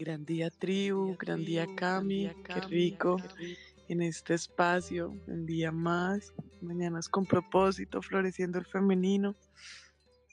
[0.00, 3.18] Gran día tribu, gran día Cami, qué rico
[3.86, 6.32] en este espacio, un día más,
[6.62, 9.36] mañanas con propósito, floreciendo el femenino.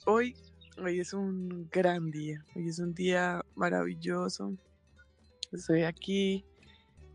[0.05, 0.37] Hoy,
[0.81, 4.55] hoy es un gran día, hoy es un día maravilloso.
[5.51, 6.45] Estoy aquí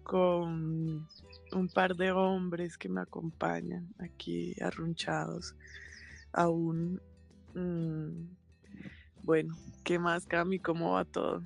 [0.02, 1.08] con
[1.52, 5.56] un par de hombres que me acompañan aquí arrunchados
[6.34, 7.00] aún.
[7.54, 8.26] Mm,
[9.22, 10.58] bueno, ¿qué más, Cami?
[10.58, 11.42] ¿Cómo va todo?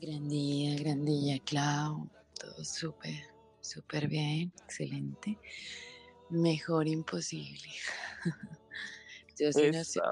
[0.00, 2.08] Gran día, gran día, Clau.
[2.32, 3.22] Todo súper,
[3.60, 5.38] súper bien, excelente.
[6.30, 7.68] Mejor imposible.
[9.38, 10.02] Yo sí no estoy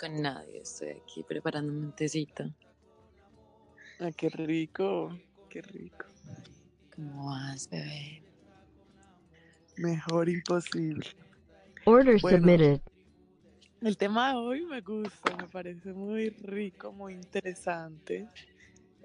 [0.00, 2.44] con nadie, estoy aquí preparando un tecito.
[4.00, 5.14] Ah, qué rico,
[5.50, 6.06] qué rico.
[6.94, 8.22] ¿Cómo vas, bebé?
[9.76, 11.06] Mejor imposible.
[11.84, 12.80] Order submitted.
[13.82, 18.30] El tema de hoy me gusta, me parece muy rico, muy interesante.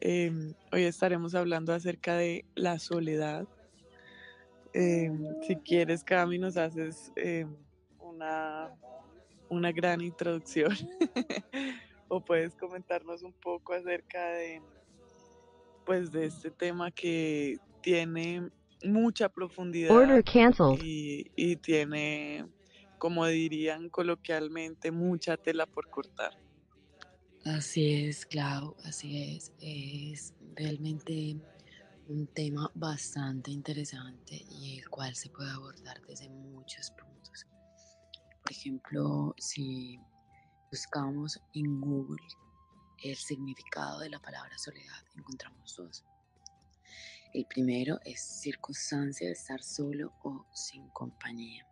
[0.03, 3.47] Em, hoy estaremos hablando acerca de la soledad.
[4.73, 7.55] Em, si quieres, Cami, nos haces em,
[7.99, 8.71] una,
[9.47, 10.71] una gran introducción
[12.07, 14.63] o puedes comentarnos un poco acerca de,
[15.85, 18.49] pues, de este tema que tiene
[18.83, 19.93] mucha profundidad
[20.81, 22.47] y, y tiene,
[22.97, 26.33] como dirían coloquialmente, mucha tela por cortar.
[27.45, 29.51] Así es, Clau, así es.
[29.59, 31.35] Es realmente
[32.07, 37.47] un tema bastante interesante y el cual se puede abordar desde muchos puntos.
[38.43, 39.99] Por ejemplo, si
[40.69, 42.21] buscamos en Google
[43.03, 46.03] el significado de la palabra soledad, encontramos dos.
[47.33, 51.65] El primero es circunstancia de estar solo o sin compañía.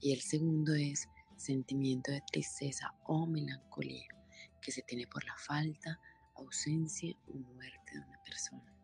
[0.00, 4.15] Y el segundo es sentimiento de tristeza o melancolía
[4.66, 6.00] que se tiene por la falta,
[6.34, 8.74] ausencia o muerte de una persona.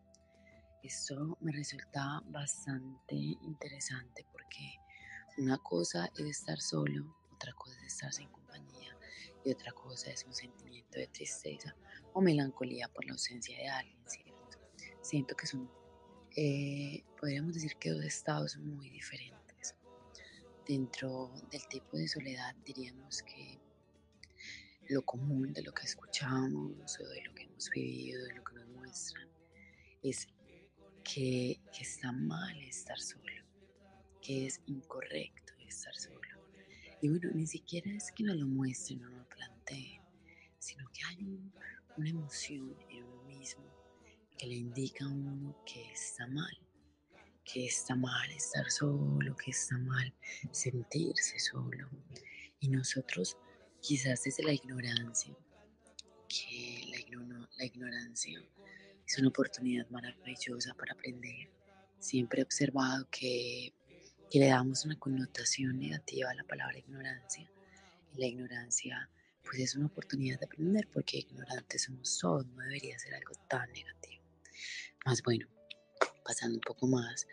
[0.80, 4.76] Esto me resulta bastante interesante porque
[5.38, 8.96] una cosa es estar solo, otra cosa es estar sin compañía
[9.44, 11.74] y otra cosa es un sentimiento de tristeza
[12.12, 14.58] o melancolía por la ausencia de alguien, ¿cierto?
[15.00, 15.68] Siento que son,
[16.36, 19.74] eh, podríamos decir que dos estados muy diferentes.
[20.64, 23.61] Dentro del tipo de soledad diríamos que
[24.88, 28.54] lo común de lo que escuchamos o de lo que hemos vivido, de lo que
[28.54, 29.28] nos muestran,
[30.02, 30.28] es
[31.02, 33.44] que, está mal estar solo,
[34.20, 36.20] que es incorrecto estar solo.
[37.00, 40.00] Y bueno, ni siquiera es que nos lo muestren o nos lo planteen,
[40.58, 41.40] sino que hay
[41.96, 43.64] una emoción en uno mismo
[44.38, 46.56] que le indica a uno que está mal,
[47.44, 50.14] que está mal estar solo, que está mal
[50.52, 51.88] sentirse solo.
[52.60, 53.36] Y nosotros
[53.82, 55.36] quizás desde la ignorancia,
[56.28, 58.40] que la, ignorancia
[59.06, 61.50] es una oportunidad maravillosa para aprender.
[61.98, 63.74] Siempre he observado que,
[64.30, 67.50] que le damos una connotación negativa a la palabra ignorancia
[68.14, 69.10] y la ignorancia
[69.42, 73.70] pues es una oportunidad de aprender porque ignorantes somos todos, no debería ser algo tan
[73.72, 74.22] negativo.
[75.04, 75.48] Más bueno,
[76.24, 77.26] pasando un poco más,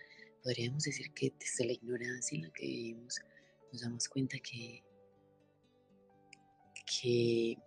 [0.43, 3.21] podríamos decir que desde la ignorancia en la que vivimos
[3.71, 4.83] nos damos cuenta que
[6.89, 7.57] que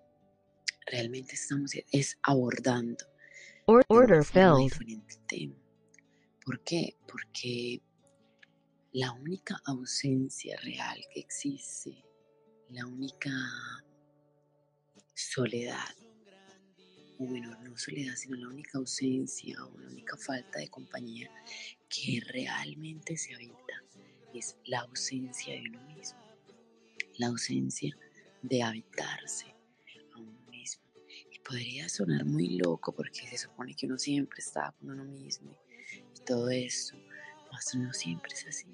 [0.87, 3.05] realmente estamos es abordando
[3.67, 4.25] Order
[5.29, 5.55] tema.
[6.45, 6.97] ¿Por qué?
[7.07, 7.81] Porque
[8.93, 12.05] la única ausencia real que existe,
[12.71, 13.31] la única
[15.15, 15.95] soledad,
[17.19, 21.31] o bueno, no soledad, sino la única ausencia o la única falta de compañía
[21.89, 23.85] que realmente se habita,
[24.35, 26.19] es la ausencia de uno mismo,
[27.19, 28.12] la ausencia de
[28.63, 29.55] habitarse
[30.15, 30.85] a uno mismo.
[31.31, 35.57] Y podría sonar muy loco porque se supone que uno siempre está con uno mismo
[36.15, 38.67] y todo eso, pero no siempre es así.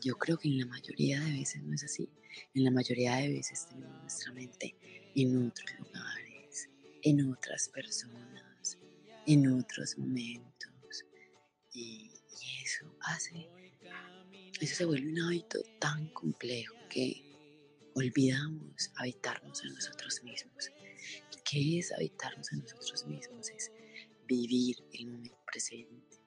[0.00, 2.08] Yo creo que en la mayoría de veces no es así.
[2.54, 4.74] En la mayoría de veces tenemos nuestra mente
[5.14, 6.68] en otros lugares,
[7.02, 8.78] en otras personas,
[9.26, 11.04] en otros momentos.
[11.72, 12.10] Y,
[12.42, 13.48] y eso hace,
[14.60, 17.33] eso se vuelve un hábito tan complejo que
[17.94, 20.70] olvidamos habitarnos en nosotros mismos.
[21.44, 23.50] ¿Qué es habitarnos en nosotros mismos?
[23.50, 23.70] Es
[24.26, 26.18] vivir el momento presente,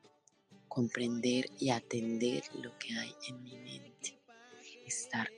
[0.68, 4.19] comprender y atender lo que hay en mi mente,
[4.86, 5.30] estar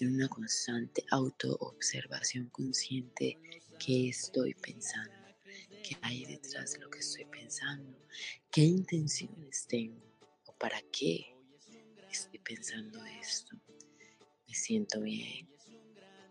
[0.00, 3.38] en una constante autoobservación consciente
[3.78, 5.14] qué estoy pensando,
[5.82, 7.98] qué hay detrás de lo que estoy pensando,
[8.50, 10.02] qué intenciones tengo
[10.46, 11.34] o para qué
[12.10, 13.56] estoy pensando esto.
[14.46, 15.48] Me siento bien,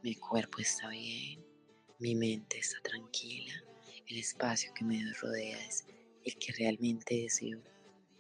[0.04, 1.44] mi cuerpo está bien,
[2.00, 3.54] mi mente está tranquila,
[4.08, 5.86] el espacio que me rodea es
[6.24, 7.62] el que realmente deseo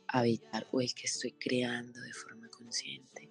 [0.07, 3.29] habitar o el que estoy creando de forma consciente.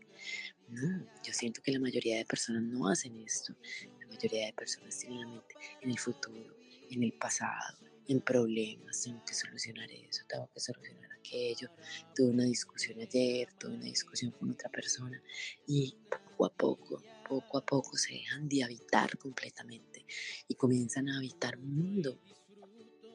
[0.68, 3.54] No, yo siento que la mayoría de personas no hacen esto.
[4.00, 6.56] La mayoría de personas tienen la mente en el futuro,
[6.90, 7.78] en el pasado,
[8.08, 9.02] en problemas.
[9.02, 11.70] Tengo que solucionar eso, tengo que solucionar aquello.
[12.14, 15.20] Tuve una discusión ayer, tuve una discusión con otra persona
[15.66, 20.06] y poco a poco, poco a poco se dejan de habitar completamente
[20.48, 22.20] y comienzan a habitar un mundo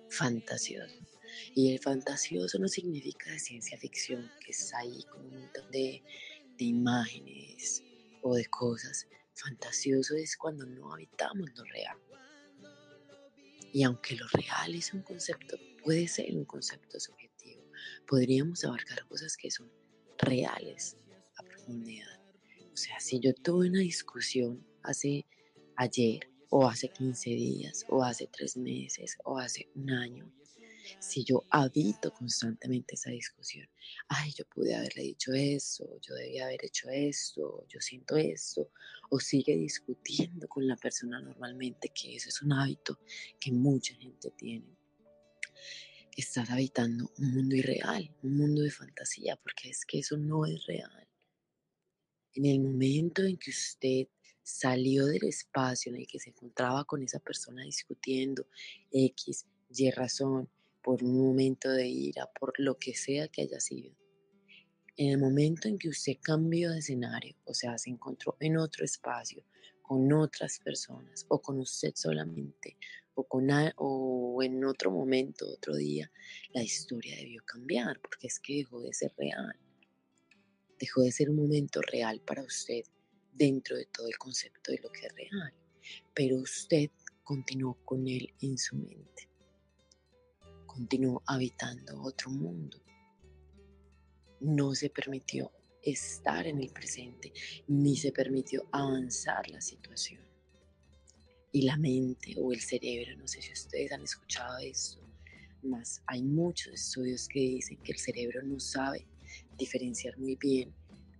[0.10, 0.96] fantasioso.
[1.56, 6.04] Y el fantasioso no significa de ciencia ficción, que está ahí con un montón de,
[6.58, 7.84] de imágenes
[8.22, 9.08] o de cosas.
[9.34, 11.98] Fantasioso es cuando no habitamos lo real.
[13.74, 17.64] Y aunque lo real es un concepto, puede ser un concepto subjetivo,
[18.06, 19.72] podríamos abarcar cosas que son
[20.18, 20.98] reales
[21.38, 22.11] a profundidad.
[22.82, 25.28] O sea, si yo tuve una discusión hace
[25.76, 30.34] ayer o hace 15 días o hace tres meses o hace un año,
[31.00, 33.70] si yo habito constantemente esa discusión,
[34.08, 38.72] ay, yo pude haberle dicho eso, yo debía haber hecho esto, yo siento esto,
[39.12, 43.00] o sigue discutiendo con la persona normalmente, que eso es un hábito
[43.40, 44.76] que mucha gente tiene.
[46.18, 50.66] Estás habitando un mundo irreal, un mundo de fantasía, porque es que eso no es
[50.66, 51.11] real.
[52.34, 54.08] En el momento en que usted
[54.42, 58.48] salió del espacio en el que se encontraba con esa persona discutiendo
[58.92, 60.50] X, Y razón,
[60.82, 63.96] por un momento de ira, por lo que sea que haya sido.
[64.98, 68.84] En el momento en que usted cambió de escenario, o sea, se encontró en otro
[68.84, 69.44] espacio,
[69.82, 72.78] con otras personas, o con usted solamente,
[73.14, 76.12] o, con, o en otro momento, otro día,
[76.54, 79.56] la historia debió cambiar, porque es que dejó de ser real.
[80.82, 82.84] Dejó de ser un momento real para usted
[83.32, 85.54] dentro de todo el concepto de lo que es real.
[86.14, 86.90] Pero usted
[87.24, 89.32] continuó con él en su mente
[90.72, 92.82] continuó habitando otro mundo.
[94.40, 95.52] No se permitió
[95.84, 97.34] estar en el presente,
[97.68, 100.22] ni se permitió avanzar la situación.
[101.52, 105.02] Y la mente o el cerebro, no sé si ustedes han escuchado esto,
[105.64, 109.06] más hay muchos estudios que dicen que el cerebro no sabe
[109.58, 110.74] diferenciar muy bien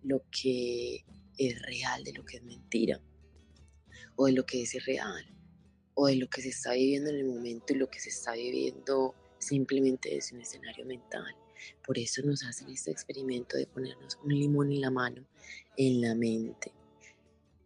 [0.04, 1.06] lo que
[1.38, 3.00] es real de lo que es mentira,
[4.16, 5.26] o de lo que es irreal,
[5.94, 8.34] o de lo que se está viviendo en el momento y lo que se está
[8.34, 11.36] viviendo simplemente es un escenario mental.
[11.86, 15.26] Por eso nos hacen este experimento de ponernos un limón en la mano,
[15.78, 16.72] en la mente,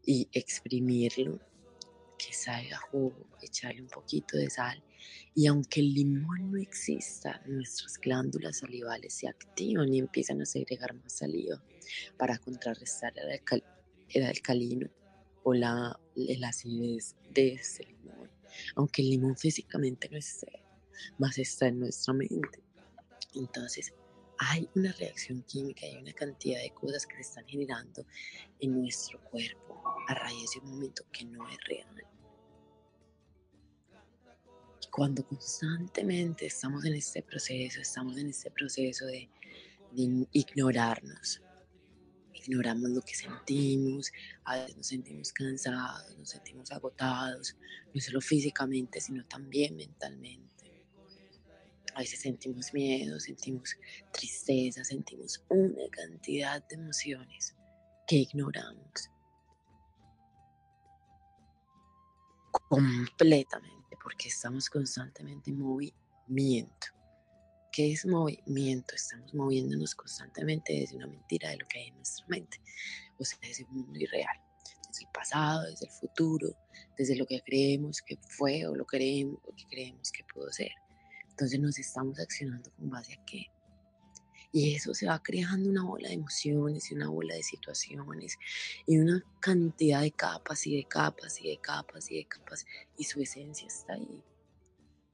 [0.05, 1.39] y exprimirlo,
[2.17, 4.81] que salga jugo, echarle un poquito de sal.
[5.33, 10.93] Y aunque el limón no exista, nuestras glándulas salivales se activan y empiezan a segregar
[10.93, 11.61] más saliva
[12.17, 13.13] para contrarrestar
[14.09, 14.89] el, alcalino
[15.43, 18.29] o la, el acidez de ese limón.
[18.75, 20.63] Aunque el limón físicamente no esté,
[21.17, 22.63] más está en nuestra mente.
[23.33, 23.93] Entonces,
[24.37, 28.05] hay una reacción química y una cantidad de cosas que se están generando
[28.59, 32.05] en nuestro cuerpo a raíz de un momento que no es real.
[34.91, 39.29] Cuando constantemente estamos en este proceso, estamos en este proceso de,
[39.91, 41.41] de ignorarnos,
[42.33, 44.11] ignoramos lo que sentimos,
[44.43, 47.55] a veces nos sentimos cansados, nos sentimos agotados,
[47.93, 50.85] no solo físicamente, sino también mentalmente.
[51.95, 53.77] A veces sentimos miedo, sentimos
[54.11, 57.55] tristeza, sentimos una cantidad de emociones
[58.05, 59.09] que ignoramos.
[62.69, 63.74] Completamente
[64.05, 66.87] porque estamos constantemente en movimiento.
[67.71, 68.93] ¿Qué es movimiento?
[68.93, 72.61] Estamos moviéndonos constantemente desde una mentira de lo que hay en nuestra mente,
[73.17, 74.37] o sea, desde un mundo irreal,
[74.87, 76.55] desde el pasado, desde el futuro,
[76.95, 80.71] desde lo que creemos que fue o lo, queremos, lo que creemos que pudo ser.
[81.27, 83.47] Entonces nos estamos accionando con base a qué.
[84.51, 88.37] Y eso se va creando una bola de emociones y una bola de situaciones
[88.85, 92.65] y una cantidad de capas y de capas y de capas y de capas.
[92.97, 94.23] Y su esencia está ahí.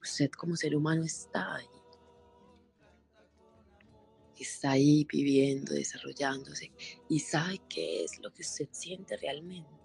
[0.02, 1.66] Usted como ser humano está ahí.
[4.38, 6.72] Está ahí viviendo, desarrollándose
[7.08, 9.82] y sabe qué es lo que usted siente realmente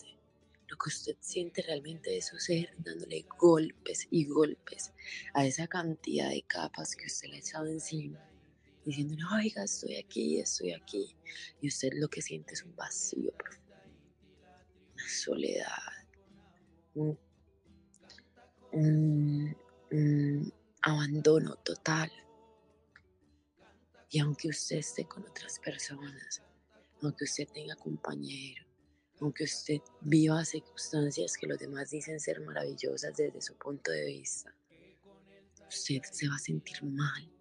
[0.67, 4.91] lo que usted siente realmente de su ser, dándole golpes y golpes
[5.33, 8.19] a esa cantidad de capas que usted le ha echado encima,
[8.87, 11.13] diciéndole, oiga, estoy aquí, estoy aquí.
[11.61, 13.75] Y usted lo que siente es un vacío profundo,
[14.93, 15.93] una soledad,
[16.95, 17.19] un,
[19.91, 22.09] un abandono total.
[24.09, 26.41] Y aunque usted esté con otras personas,
[27.01, 28.65] aunque usted tenga compañeros,
[29.19, 34.55] aunque usted viva circunstancias que los demás dicen ser maravillosas desde su punto de vista,
[35.67, 37.36] usted se va a sentir mal,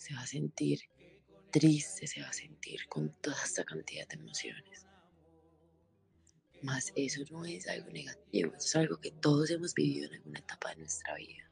[0.00, 0.80] se va a sentir
[1.50, 4.86] triste, se va a sentir con toda esta cantidad de emociones.
[6.62, 10.70] Más eso no es algo negativo, es algo que todos hemos vivido en alguna etapa
[10.70, 11.50] de nuestra vida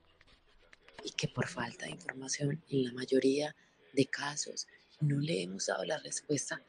[1.05, 3.55] y que por falta de información en la mayoría
[3.93, 4.67] de casos
[5.01, 6.65] no le hemos dado la respuesta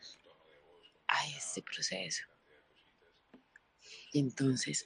[1.07, 2.25] a este proceso.
[4.12, 4.86] Y entonces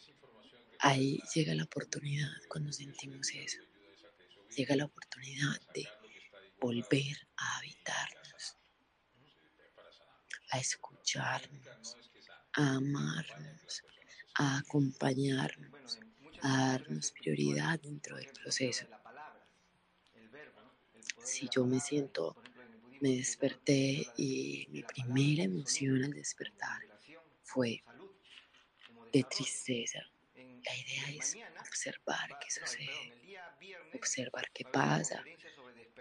[0.78, 3.62] ahí llega la oportunidad cuando sentimos eso.
[4.56, 5.88] Llega la oportunidad de
[6.63, 8.58] volver a habitarnos,
[10.51, 11.98] a escucharnos,
[12.53, 13.84] a amarnos,
[14.36, 16.00] a acompañarnos,
[16.41, 18.86] a darnos prioridad dentro del proceso.
[21.22, 22.38] Si yo me siento
[23.01, 26.82] me desperté y mi primera emoción al despertar
[27.41, 27.84] fue
[29.12, 30.00] de tristeza.
[30.34, 33.51] La idea es observar qué sucede,
[33.93, 35.22] observar qué pasa,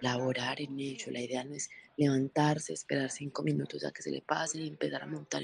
[0.02, 1.10] laborar en ello.
[1.10, 5.02] La idea no es levantarse, esperar cinco minutos a que se le pase y empezar
[5.02, 5.42] a montar,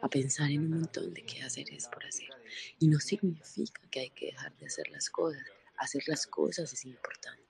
[0.00, 2.30] a pensar en un montón de qué hacer es por hacer.
[2.78, 5.42] Y no significa que hay que dejar de hacer las cosas.
[5.78, 7.46] Hacer las cosas es importante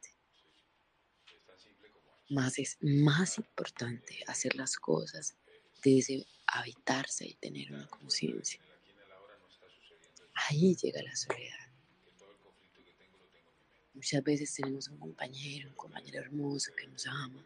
[2.28, 5.36] más es más importante hacer las cosas
[5.82, 8.60] desde habitarse y tener una conciencia.
[10.34, 11.65] Ahí llega la soledad.
[13.96, 17.42] Muchas veces tenemos un compañero, un compañero hermoso que nos ama,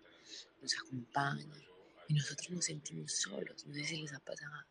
[0.60, 1.46] nos acompaña
[2.08, 3.64] y nosotros nos sentimos solos.
[3.66, 4.66] No sé si les ha pasado.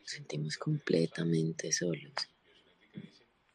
[0.00, 2.12] Nos sentimos completamente solos.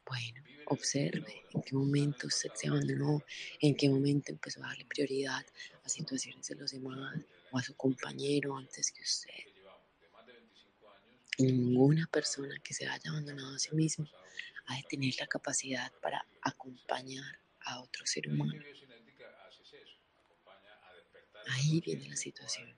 [0.06, 3.22] Bueno, observe en qué momento usted se abandonó,
[3.60, 5.46] en qué momento empezó a darle prioridad
[5.84, 7.20] a situaciones de los demás
[7.52, 9.44] o a su compañero antes que usted.
[11.38, 14.08] Ninguna persona que se haya abandonado a sí mismo
[14.66, 18.62] ha de tener la capacidad para acompañar a otro ser humano.
[21.48, 22.74] Ahí viene la situación.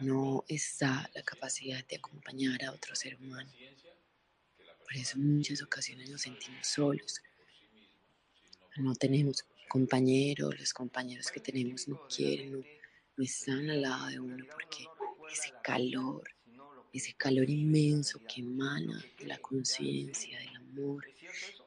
[0.00, 3.50] No está la capacidad de acompañar a otro ser humano.
[4.82, 7.22] Por eso en muchas ocasiones nos sentimos solos.
[8.76, 12.64] No tenemos compañeros, los compañeros que tenemos no quieren, no,
[13.24, 14.84] están al lado de uno porque
[15.32, 16.28] ese calor,
[16.92, 21.04] ese calor inmenso que emana de la conciencia, del amor,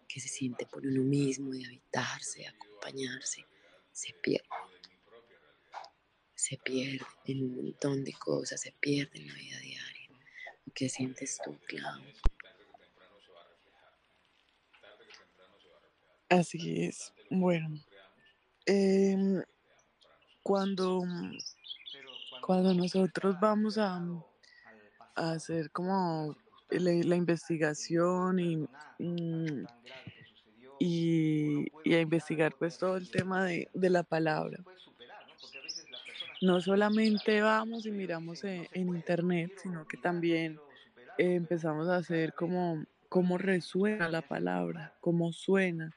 [0.07, 3.45] que se siente por uno mismo, de habitarse, de acompañarse,
[3.91, 4.47] se pierde.
[6.35, 10.09] Se pierde en un montón de cosas, se pierde en la vida diaria.
[10.73, 12.01] Que sientes tú, Clau.
[16.29, 17.13] Así es.
[17.29, 17.69] Bueno,
[18.65, 19.41] em,
[20.43, 21.01] cuando,
[22.41, 23.95] cuando nosotros vamos a,
[25.15, 26.37] a hacer como
[26.69, 28.57] la, investigación y,
[28.99, 29.65] mm,
[30.79, 34.59] y, y, a investigar pues todo el tema de, de, la palabra.
[36.41, 40.59] No solamente vamos y miramos en, en internet, sino que también
[41.17, 45.95] empezamos a hacer como cómo resuena la palabra, cómo suena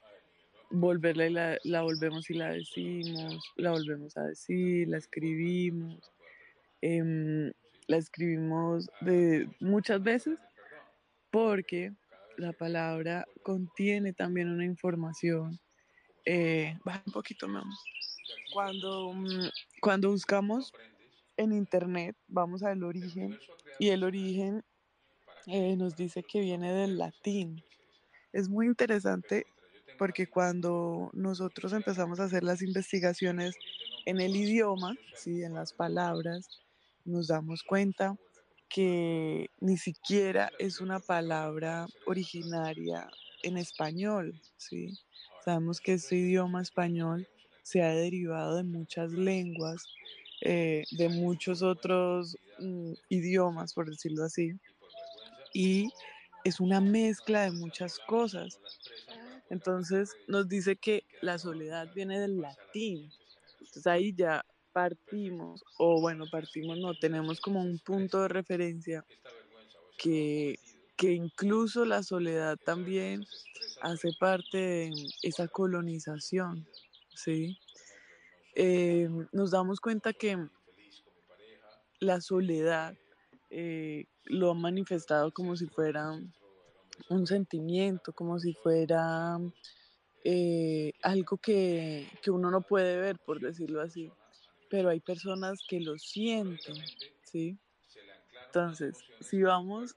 [0.71, 6.13] volverla y la, la, volvemos y la decimos, la volvemos a decir, la escribimos,
[6.81, 7.53] eh,
[7.89, 10.39] la escribimos de muchas veces
[11.31, 11.93] porque
[12.37, 15.59] la palabra contiene también una información.
[16.25, 17.65] Eh, baja un poquito, más.
[18.53, 19.49] Cuando, mm,
[19.81, 20.73] cuando buscamos
[21.37, 23.39] en internet, vamos al origen
[23.79, 24.63] y el origen
[25.47, 27.63] eh, nos dice que viene del latín.
[28.33, 29.47] Es muy interesante
[29.99, 33.55] porque cuando nosotros empezamos a hacer las investigaciones
[34.07, 35.43] en el idioma, ¿sí?
[35.43, 36.49] en las palabras,
[37.05, 38.17] nos damos cuenta
[38.71, 43.11] que ni siquiera es una palabra originaria
[43.43, 44.41] en español.
[44.57, 44.97] ¿sí?
[45.45, 47.29] Sabemos que este idioma español
[47.63, 49.85] se ha derivado de muchas lenguas,
[50.41, 54.53] eh, de muchos otros mm, idiomas, por decirlo así,
[55.53, 55.91] y
[56.45, 58.59] es una mezcla de muchas cosas.
[59.51, 63.11] Entonces nos dice que la soledad viene del latín.
[63.59, 69.05] Entonces ahí ya partimos, o bueno, partimos, no, tenemos como un punto de referencia
[69.99, 70.59] que,
[70.97, 73.25] que incluso la soledad también
[73.83, 76.67] hace parte de esa colonización,
[77.15, 77.59] ¿sí?
[78.55, 80.37] Eh, nos damos cuenta que
[82.01, 82.95] la soledad
[83.51, 86.13] eh, lo ha manifestado como si fuera
[87.09, 89.39] un sentimiento, como si fuera
[90.25, 94.11] eh, algo que, que, uno no puede ver, por decirlo así.
[94.71, 96.77] Pero hay personas que lo sienten,
[97.25, 97.59] ¿sí?
[98.47, 99.95] Entonces, si vamos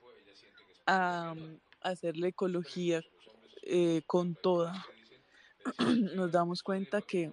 [0.85, 3.01] a mm, hacer la ecología
[3.61, 4.85] eh, con toda,
[6.15, 7.31] nos damos cuenta que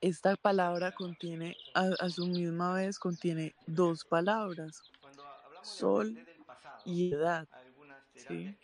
[0.00, 4.82] esta palabra contiene, a, su misma vez, contiene dos palabras,
[5.62, 6.18] sol
[6.84, 7.48] y edad.
[8.14, 8.56] ¿sí?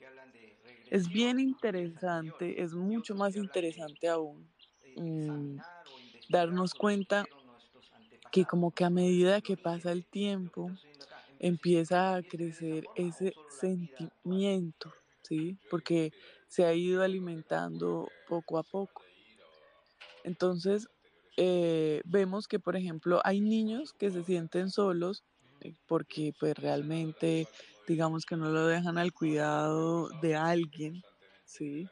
[0.90, 4.48] Es bien interesante, es mucho más interesante aún
[4.96, 5.58] mm,
[6.28, 7.24] darnos cuenta
[8.34, 10.72] que como que a medida que pasa el tiempo,
[11.38, 15.56] empieza a crecer ese sentimiento, ¿sí?
[15.70, 16.10] Porque
[16.48, 19.02] se ha ido alimentando poco a poco.
[20.24, 20.88] Entonces,
[21.36, 25.22] eh, vemos que, por ejemplo, hay niños que se sienten solos
[25.60, 27.46] eh, porque pues realmente,
[27.86, 31.00] digamos que no lo dejan al cuidado de alguien,
[31.44, 31.86] ¿sí?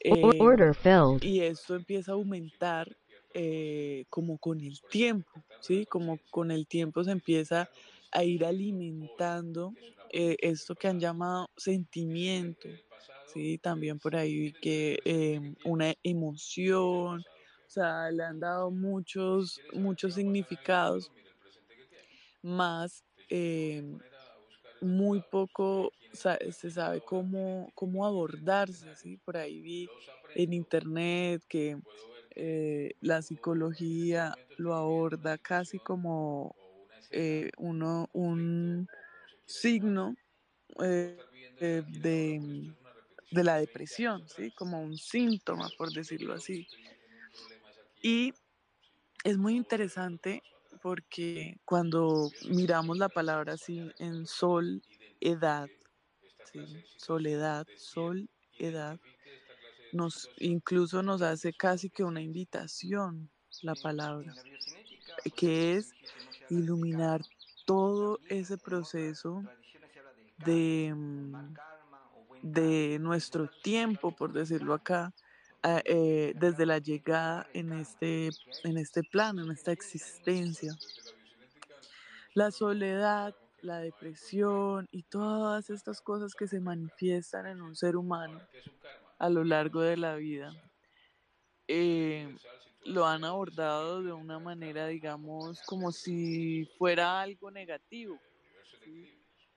[0.00, 1.22] Eh, Order filled.
[1.22, 2.88] y esto empieza a aumentar
[3.34, 5.86] eh, como con el tiempo, ¿sí?
[5.86, 7.68] Como con el tiempo se empieza
[8.12, 9.76] a ir alimentando
[10.08, 12.80] eh, esto que han llamado sentimiento,
[13.24, 13.58] ¿sí?
[13.58, 21.12] También por ahí que eh, una emoción, o sea, le han dado muchos, muchos significados,
[22.42, 23.82] más eh,
[24.80, 29.18] muy poco se sabe cómo, cómo abordarse, ¿sí?
[29.18, 29.92] Por ahí vi
[30.34, 31.78] en internet que
[32.38, 36.56] eh, la psicología lo aborda casi como
[37.10, 38.88] eh, uno, un
[39.46, 40.16] signo
[40.82, 41.18] eh,
[41.86, 42.74] de,
[43.30, 44.52] de la depresión, ¿sí?
[44.52, 46.68] Como un síntoma, por decirlo así.
[48.02, 48.34] Y
[49.24, 50.44] es muy interesante
[50.82, 54.82] porque cuando miramos la palabra así en sol,
[55.20, 55.70] edad,
[56.96, 58.28] soledad, sol,
[58.58, 59.00] edad,
[59.92, 63.30] nos incluso nos hace casi que una invitación
[63.62, 64.34] la palabra,
[65.36, 65.96] que es
[66.48, 67.22] iluminar
[67.66, 69.42] todo ese proceso
[70.38, 71.58] de, mm,
[72.42, 75.14] de nuestro tiempo, por decirlo acá,
[75.62, 78.30] a- eh, desde la llegada en este,
[78.64, 80.72] en este plano, en esta existencia.
[82.34, 88.46] La soledad, la depresión y todas estas cosas que se manifiestan en un ser humano
[89.18, 90.52] a lo largo de la vida,
[91.66, 92.34] eh,
[92.84, 98.18] lo han abordado de una manera, digamos, como si fuera algo negativo,
[98.84, 99.08] ¿sí?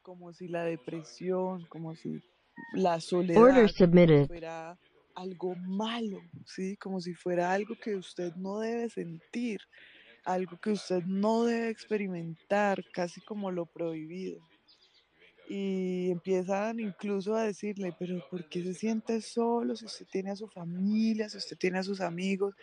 [0.01, 2.21] como si la depresión, como si
[2.73, 3.37] la soledad
[4.27, 4.77] fuera
[5.15, 6.75] algo malo, ¿sí?
[6.77, 9.61] Como si fuera algo que usted no debe sentir,
[10.25, 14.39] algo que usted no debe experimentar, casi como lo prohibido.
[15.51, 20.35] Y empiezan incluso a decirle, pero ¿por qué se siente solo si usted tiene a
[20.37, 22.55] su familia, si usted tiene a sus amigos?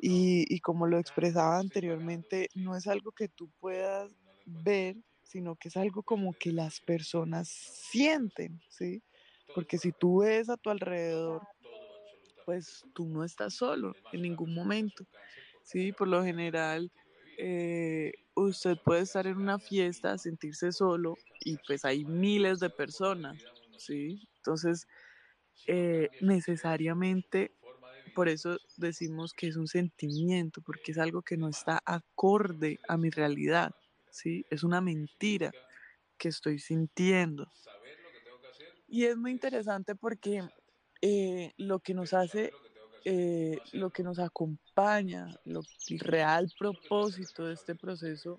[0.00, 4.12] Y, y como lo expresaba anteriormente, no es algo que tú puedas
[4.46, 9.02] ver, sino que es algo como que las personas sienten, ¿sí?
[9.54, 11.42] Porque si tú ves a tu alrededor,
[12.44, 15.06] pues tú no estás solo en ningún momento,
[15.62, 15.92] ¿sí?
[15.92, 16.92] Por lo general,
[17.38, 23.42] eh, usted puede estar en una fiesta, sentirse solo y pues hay miles de personas,
[23.76, 24.28] ¿sí?
[24.36, 24.86] Entonces,
[25.66, 27.52] eh, necesariamente,
[28.14, 32.96] por eso decimos que es un sentimiento, porque es algo que no está acorde a
[32.96, 33.72] mi realidad,
[34.10, 34.44] ¿sí?
[34.50, 35.52] Es una mentira
[36.18, 37.50] que estoy sintiendo.
[38.86, 40.42] Y es muy interesante porque
[41.00, 42.52] eh, lo que nos hace,
[43.04, 48.38] eh, lo que nos acompaña, lo, el real propósito de este proceso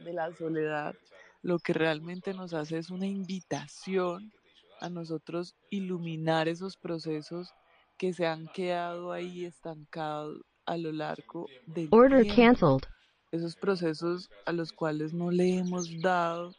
[0.00, 0.94] de la soledad,
[1.42, 4.32] lo que realmente nos hace es una invitación
[4.80, 7.54] a nosotros iluminar esos procesos
[7.96, 12.84] que se han quedado ahí estancados a lo largo del Order tiempo cancelled.
[13.30, 16.54] esos procesos a los cuales no le hemos dado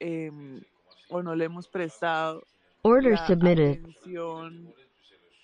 [0.00, 0.62] em,
[1.08, 2.42] o no le hemos prestado
[2.82, 3.78] Order la submitted.
[3.80, 4.74] atención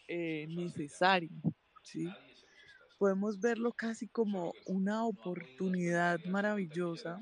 [0.09, 1.31] eh, necesaria,
[1.83, 2.09] ¿sí?
[2.99, 7.21] Podemos verlo casi como una oportunidad maravillosa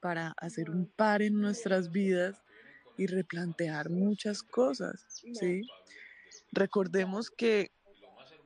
[0.00, 2.40] para hacer un par en nuestras vidas
[2.96, 5.62] y replantear muchas cosas, ¿sí?
[6.52, 7.70] Recordemos que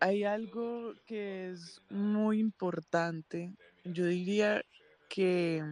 [0.01, 3.53] hay algo que es muy importante.
[3.85, 4.65] Yo diría
[5.09, 5.63] que,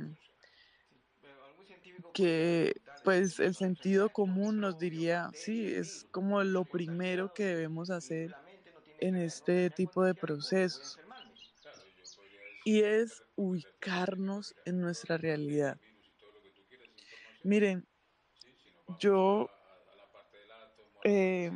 [2.15, 8.35] que pues el sentido común nos diría, sí, es como lo primero que debemos hacer
[9.01, 10.99] en este tipo de procesos.
[12.65, 15.79] Y es ubicarnos en nuestra realidad.
[17.43, 17.85] Miren,
[19.01, 19.49] yo
[21.05, 21.51] eh,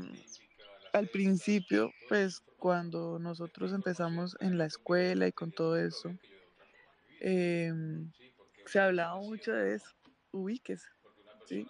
[0.92, 6.10] al principio, pues cuando nosotros empezamos en la escuela y con todo eso,
[7.20, 8.10] em,
[8.66, 9.90] se hablaba mucho de eso.
[10.32, 10.86] ubíquese,
[11.46, 11.66] ¿sí?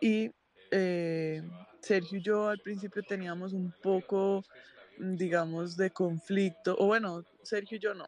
[0.00, 0.30] Y
[0.70, 1.42] eh,
[1.80, 4.44] Sergio y yo al principio teníamos un poco,
[4.98, 8.06] mm, digamos, de conflicto, o bueno, Sergio y yo no,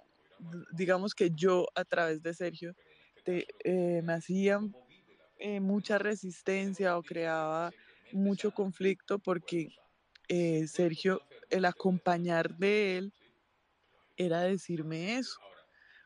[0.73, 2.75] digamos que yo a través de Sergio
[3.27, 4.75] eh, me hacían
[5.39, 7.73] eh, mucha resistencia o creaba
[8.13, 9.69] mucho conflicto porque
[10.29, 13.13] eh, Sergio, el acompañar de él
[14.17, 15.41] era decirme eso.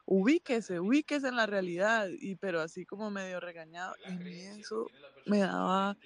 [0.09, 4.93] Ubíquese, ubíquese en la realidad, y pero así como medio regañado, y a mí eso
[5.25, 5.97] me daba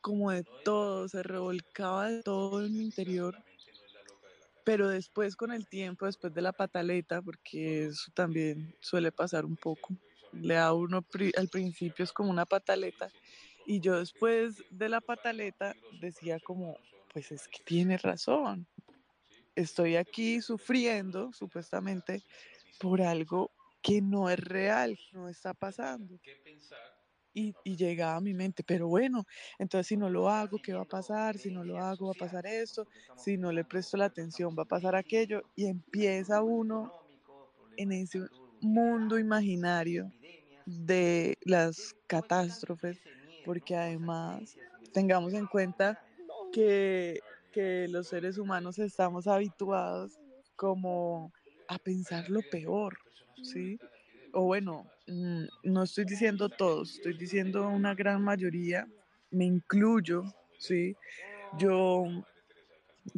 [0.00, 3.36] como de todo, se revolcaba de todo en mi interior.
[4.66, 9.56] Pero después con el tiempo, después de la pataleta, porque eso también suele pasar un
[9.56, 9.96] poco,
[10.30, 13.12] le da uno al principio es como una pataleta,
[13.64, 16.80] y yo después de la pataleta decía como,
[17.12, 18.68] pues es que tiene razón,
[19.56, 22.24] estoy aquí sufriendo supuestamente
[22.78, 23.50] por algo
[23.82, 26.18] que no es real, no está pasando.
[27.34, 29.24] Y, y, llegaba a mi mente, pero bueno,
[29.58, 31.38] entonces si no lo hago, ¿qué va a pasar?
[31.38, 34.64] Si no lo hago, va a pasar esto, si no le presto la atención, va
[34.64, 36.92] a pasar aquello, y empieza uno
[37.76, 38.20] en ese
[38.60, 40.10] mundo imaginario
[40.66, 42.98] de las catástrofes,
[43.44, 44.56] porque además
[44.92, 46.00] tengamos en cuenta
[46.52, 47.20] que,
[47.52, 50.18] que los seres humanos estamos habituados
[50.56, 51.32] como
[51.68, 52.98] a pensar lo peor,
[53.42, 53.80] ¿sí?
[54.32, 58.86] O bueno, mm, no estoy diciendo todos, estoy diciendo una gran mayoría,
[59.30, 60.24] me incluyo,
[60.58, 60.98] ¿sí?
[61.52, 62.04] Yo,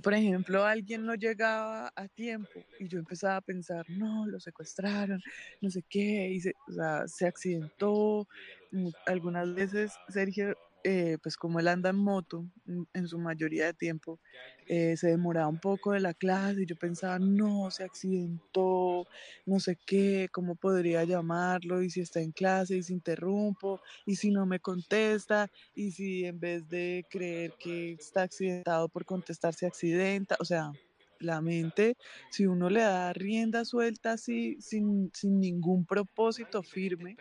[0.03, 5.21] por ejemplo, alguien no llegaba a tiempo y yo empezaba a pensar, no, lo secuestraron,
[5.61, 8.29] no sé qué, y se, o sea, se accidentó.
[8.71, 12.47] Mm, algunas veces Sergio eh, pues como él anda en moto
[12.95, 14.21] en, su mayoría de tiempo,
[14.67, 19.07] eh, se demoraba un poco de la clase y yo pensaba, no, se accidentó,
[19.47, 24.17] no sé qué, cómo podría llamarlo y si está en clase y se interrumpo y
[24.17, 29.55] si no me contesta y si en vez de creer que está accidentado por contestar
[29.55, 30.73] se accidenta, o sea,
[31.19, 31.97] la mente,
[32.31, 37.19] si uno le da rienda suelta así, sin, sin ningún propósito firme,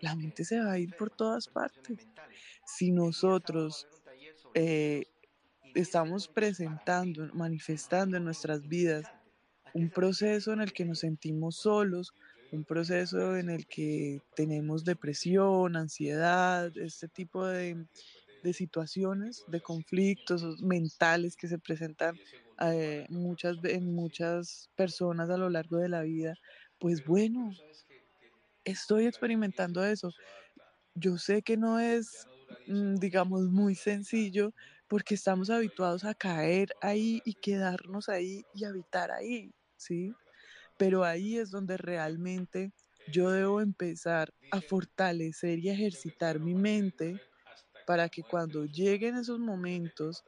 [0.00, 2.08] la mente se va a ir por todas partes
[2.76, 3.86] si nosotros
[4.54, 5.04] eh,
[5.74, 9.06] estamos presentando, manifestando en nuestras vidas
[9.74, 12.14] un proceso en el que nos sentimos solos,
[12.50, 17.86] un proceso en el que tenemos depresión, ansiedad, este tipo de,
[18.52, 22.18] situaciones, de conflictos mentales que se presentan
[22.60, 26.34] eh, muchas, en muchas personas a lo largo de la vida,
[26.78, 27.52] pues bueno,
[28.64, 30.12] estoy experimentando eso.
[30.94, 32.26] Yo sé que no es
[32.66, 34.54] digamos, muy sencillo
[34.88, 40.16] porque estamos habituados a caer ahí y quedarnos ahí y habitar ahí, ¿sí?
[40.76, 42.72] Pero ahí es donde realmente
[43.06, 47.20] yo debo empezar a fortalecer y ejercitar mi mente
[47.84, 50.24] para que cuando lleguen esos momentos,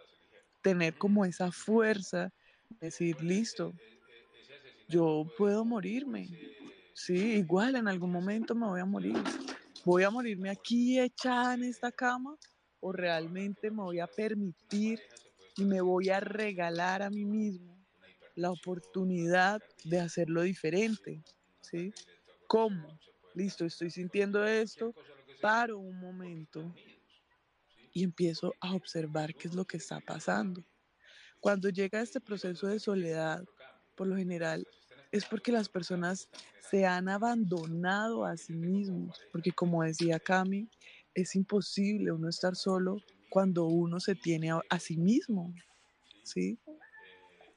[0.63, 2.33] tener como esa fuerza,
[2.81, 3.79] decir, listo,
[4.87, 6.39] yo puedo morirme,
[6.93, 9.31] sí, igual en algún momento me voy a morir,
[9.85, 12.39] ¿Voy a morirme aquí echada en esta cama
[12.81, 14.99] o realmente me voy a permitir
[15.59, 17.77] y me voy a regalar a mí mismo
[18.35, 21.23] la oportunidad de hacerlo diferente?
[21.61, 21.93] ¿Sí?
[22.47, 22.99] ¿Cómo?
[23.35, 24.95] Listo, estoy sintiendo esto,
[25.43, 26.75] paro un momento
[27.93, 30.65] y empiezo a observar qué es lo que está pasando.
[31.41, 33.45] Cuando llega este proceso de soledad,
[33.95, 34.67] por lo general
[35.15, 40.69] es porque las personas se han abandonado a sí mismos, porque como decía Cami,
[41.15, 42.97] es imposible uno estar solo
[43.31, 45.55] cuando uno se tiene a, a sí mismo,
[46.25, 46.59] ¿sí?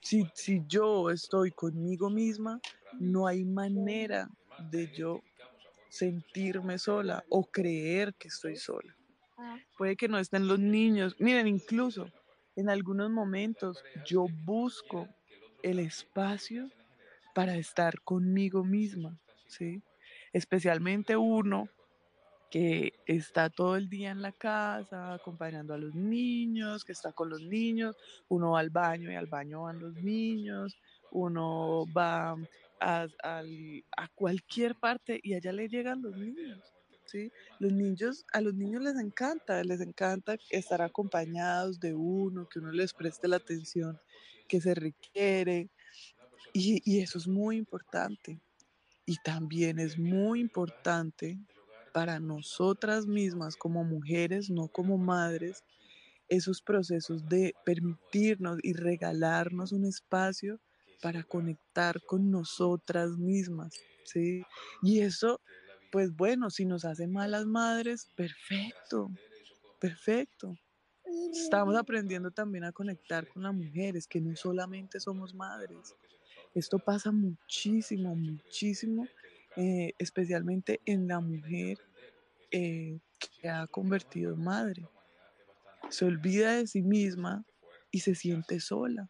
[0.01, 2.61] Si, si yo estoy conmigo misma,
[2.99, 4.29] no hay manera
[4.71, 5.19] de yo
[5.89, 8.95] sentirme sola o creer que estoy sola.
[9.79, 11.15] Puede que no estén los niños.
[11.17, 12.05] Miren, incluso
[12.55, 15.07] en algunos momentos yo busco
[15.63, 16.69] el espacio
[17.37, 19.83] para estar conmigo misma, ¿sí?
[20.33, 21.69] Especialmente uno
[22.49, 27.29] que está todo el día en la casa acompañando a los niños, que está con
[27.29, 27.95] los niños,
[28.27, 30.79] uno va al baño y al baño van los niños,
[31.11, 32.35] uno va
[32.79, 36.59] a, a, cualquier parte y allá le llegan los niños.
[37.05, 37.31] ¿Sí?
[37.59, 42.71] Los niños, a los niños les encanta, les encanta estar acompañados de uno, que uno
[42.71, 43.99] les preste la atención
[44.47, 45.69] que se requiere,
[46.59, 48.41] y, y eso es muy importante.
[49.05, 51.39] Y también es muy importante
[51.93, 55.63] para nosotras mismas como mujeres, no como madres,
[56.29, 60.59] esos procesos de permitirnos y regalarnos un espacio
[61.01, 64.47] para conectar con nosotras mismas, ¿sí?
[64.81, 65.41] Y eso
[65.89, 69.09] pues bueno, si nos hacen malas madres, perfecto,
[69.79, 70.59] perfecto.
[71.31, 75.95] Estamos aprendiendo también a conectar con las mujeres, que no solamente somos madres.
[76.57, 79.07] Esto pasa muchísimo, muchísimo,
[79.55, 81.77] eh, especialmente en la mujer
[82.49, 84.89] eh, que ha convertido en madre.
[85.89, 87.45] Se olvida de sí misma
[87.91, 89.07] y se siente sola.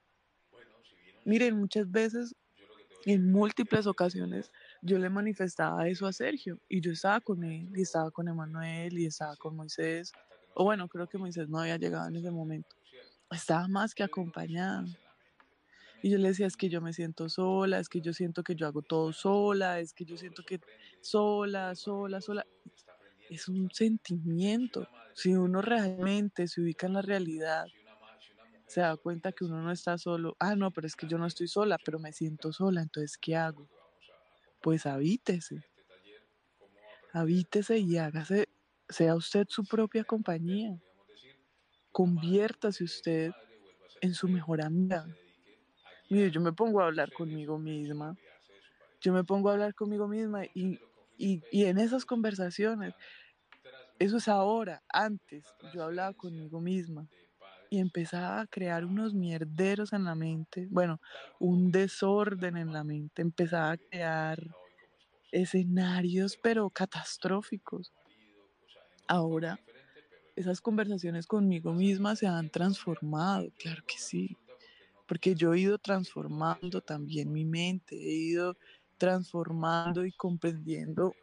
[1.23, 2.35] Miren, muchas veces,
[3.05, 7.83] en múltiples ocasiones, yo le manifestaba eso a Sergio y yo estaba con él y
[7.83, 10.11] estaba con Emanuel y estaba con Moisés.
[10.53, 12.75] O bueno, creo que Moisés no había llegado en ese momento.
[13.31, 14.83] Estaba más que acompañada.
[16.07, 18.55] Y yo le decía, es que yo me siento sola, es que yo siento que
[18.55, 20.61] yo hago todo sola, es que yo siento que
[21.01, 22.47] sola, sola, sola.
[23.29, 24.87] Es un sentimiento.
[25.13, 27.67] Si uno realmente se ubica en la realidad,
[28.67, 30.37] se da cuenta que uno no está solo.
[30.39, 33.35] Ah, no, pero es que yo no estoy sola, pero me siento sola, entonces, ¿qué
[33.35, 33.69] hago?
[34.61, 35.65] Pues habítese.
[37.11, 38.47] Habítese y hágase,
[38.87, 40.79] sea usted su propia compañía.
[41.91, 43.33] Conviértase usted
[44.01, 45.05] en su mejor amiga.
[46.09, 48.17] Mire, yo me pongo a hablar conmigo misma.
[49.01, 50.81] Yo me pongo a hablar conmigo misma y,
[51.17, 52.95] y, y en esas conversaciones,
[53.99, 57.07] eso es ahora, antes, yo hablaba conmigo misma
[57.69, 61.01] y empezaba a crear unos mierderos en la mente, bueno,
[61.39, 64.39] un desorden en la mente, empezaba a crear
[65.31, 67.93] escenarios pero catastróficos.
[69.07, 69.59] Ahora,
[70.35, 74.39] esas conversaciones conmigo misma se han transformado, claro que sí,
[75.07, 78.57] porque yo he ido transformando también mi mente, he ido
[78.97, 81.15] transformando y comprendiendo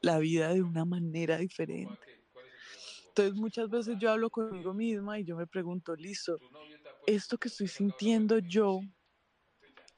[0.00, 1.98] la vida de una manera diferente.
[3.08, 6.38] Entonces muchas veces yo hablo conmigo misma y yo me pregunto, listo,
[7.06, 8.80] esto que estoy sintiendo yo,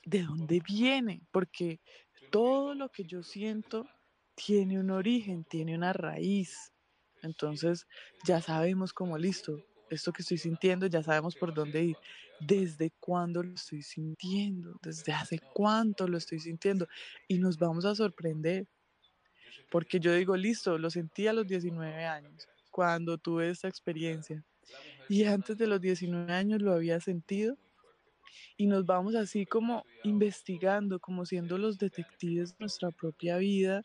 [0.05, 1.23] ¿de dónde viene?
[1.31, 1.81] Porque
[2.31, 3.87] todo lo que yo siento
[4.35, 6.73] tiene un origen, tiene una raíz.
[7.23, 7.87] Entonces
[8.25, 9.59] ya sabemos cómo, listo,
[9.91, 11.97] esto que estoy sintiendo, ya sabemos por dónde ir.
[12.41, 14.79] ¿Desde cuándo lo estoy sintiendo?
[14.83, 16.87] ¿Desde hace cuánto lo estoy sintiendo?
[17.29, 18.67] Y nos vamos a sorprender.
[19.71, 24.45] Porque yo digo, listo, lo sentí a los 19 años, cuando tuve esta experiencia.
[25.09, 27.57] Y antes de los 19 años lo había sentido.
[28.57, 33.83] Y nos vamos así como investigando, como siendo los detectives de nuestra propia vida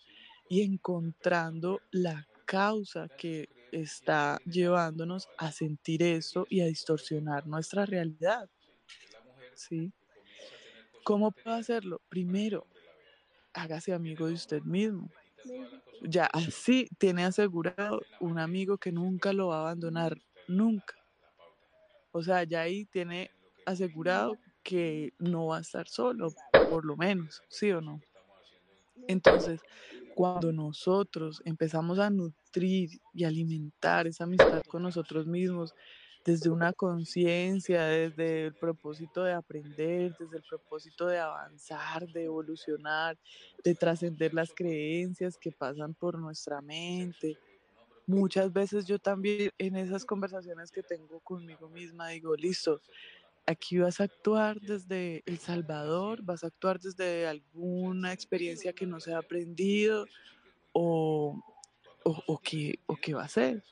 [0.50, 3.50] y encontrando la causa que
[3.82, 8.50] está llevándonos a sentir esto y a distorsionar nuestra realidad.
[9.54, 9.92] ¿Sí?
[11.04, 12.02] ¿Cómo puedo hacerlo?
[12.10, 12.66] Primero,
[13.54, 15.10] hágase amigo de usted mismo.
[16.02, 20.96] Ya así tiene asegurado un amigo que nunca lo va a abandonar, nunca.
[22.12, 23.32] O sea, ya ahí tiene
[23.66, 26.34] asegurado que no va a estar solo,
[26.68, 28.02] por lo menos, ¿sí o no?
[29.08, 29.62] Entonces,
[30.15, 35.75] cuando nosotros empezamos a nutrir y alimentar esa amistad con nosotros mismos
[36.25, 43.19] desde una conciencia, desde el propósito de aprender, desde el propósito de avanzar, de evolucionar,
[43.63, 47.39] de trascender las creencias que pasan por nuestra mente.
[48.08, 52.82] Muchas veces yo también en esas conversaciones que tengo conmigo misma digo, listo,
[53.46, 59.00] aquí vas a actuar desde El Salvador, vas a actuar desde alguna experiencia que no
[59.00, 60.06] se ha aprendido
[60.74, 61.40] o,
[62.04, 63.64] o, o, qué, o qué va a ser.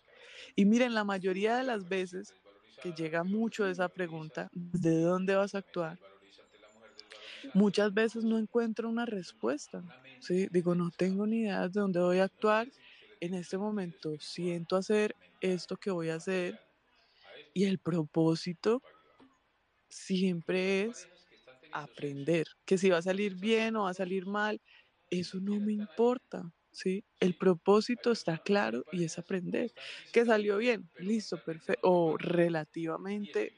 [0.56, 2.34] Y miren, la mayoría de las veces
[2.82, 6.00] que llega mucho esa pregunta, ¿de dónde vas a actuar?
[7.54, 9.84] Muchas veces no encuentro una respuesta.
[10.20, 10.48] ¿sí?
[10.52, 12.68] Digo, no tengo ni idea de dónde voy a actuar.
[13.20, 16.60] En este momento siento hacer esto que voy a hacer
[17.54, 18.82] y el propósito
[19.94, 21.08] siempre es
[21.72, 22.46] aprender.
[22.66, 24.62] Que si va a salir bien o va a salir mal,
[25.10, 26.52] eso no me importa.
[26.72, 27.04] ¿sí?
[27.20, 29.72] El propósito está claro y es aprender.
[30.12, 33.54] Que salió bien, listo, perfecto, o relativamente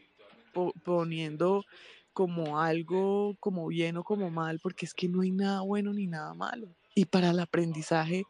[0.53, 1.65] po poniendo
[2.13, 6.07] como algo como bien o como mal, porque es que no hay nada bueno ni
[6.07, 6.75] nada malo.
[6.95, 8.23] Y para el aprendizaje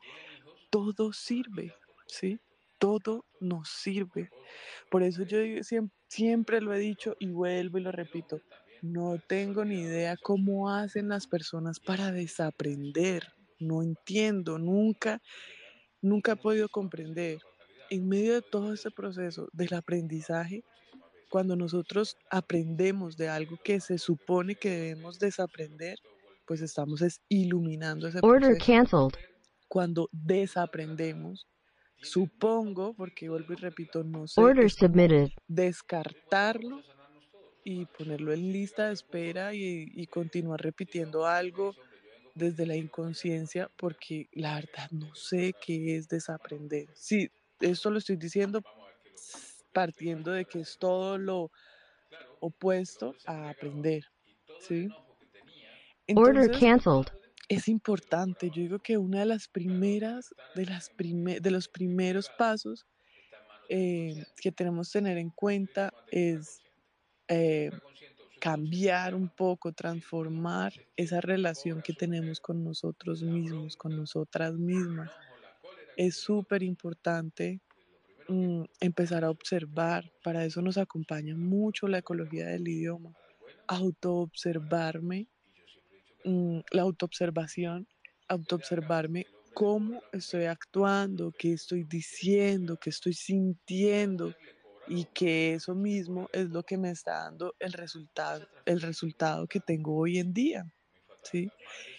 [0.72, 1.74] todo sirve,
[2.08, 2.40] ¿sí?
[2.78, 4.30] Todo nos sirve.
[4.92, 8.42] Por eso yo siempre, siempre lo he dicho y vuelvo y lo repito.
[8.82, 13.24] No tengo ni idea cómo hacen las personas para desaprender
[13.60, 15.22] no entiendo, nunca,
[16.02, 17.40] nunca he podido comprender.
[17.90, 20.64] En medio de todo este proceso del aprendizaje,
[21.30, 26.00] cuando nosotros aprendemos de algo que se supone que debemos desaprender,
[26.46, 29.10] pues estamos es iluminando ese Order proceso.
[29.68, 31.48] Cuando desaprendemos,
[32.06, 35.30] supongo, porque vuelvo y repito, no sé, Order submitted.
[35.48, 36.82] descartarlo
[37.64, 41.76] y ponerlo en lista de espera y, y continuar repitiendo algo
[42.36, 46.88] desde la inconsciencia porque la verdad no sé qué es desaprender.
[46.94, 48.62] Sí, esto lo estoy diciendo
[49.74, 51.52] partiendo de que es todo lo
[52.40, 54.04] opuesto a aprender,
[54.60, 54.88] ¿sí?
[56.16, 57.10] Order Entonces, cancelled.
[57.50, 62.30] Es importante, yo digo que una de las primeras, de, las prime- de los primeros
[62.30, 62.86] pasos
[63.70, 66.64] eh, que tenemos que tener en cuenta es
[67.30, 67.72] eh,
[68.40, 75.20] cambiar un poco, transformar esa relación que tenemos con nosotros mismos, con nosotras mismas.
[75.96, 77.62] Es súper importante
[78.28, 83.16] mm, empezar a observar, para eso nos acompaña mucho la ecología del idioma,
[83.68, 85.30] autoobservarme,
[86.26, 87.88] mm, la autoobservación,
[88.30, 94.36] autoobservarme cómo estoy actuando, qué estoy diciendo, qué estoy sintiendo
[94.86, 99.62] y que eso mismo es lo que me está dando el resultado, el resultado que
[99.62, 100.66] tengo hoy en día,
[101.24, 101.54] ¿sí?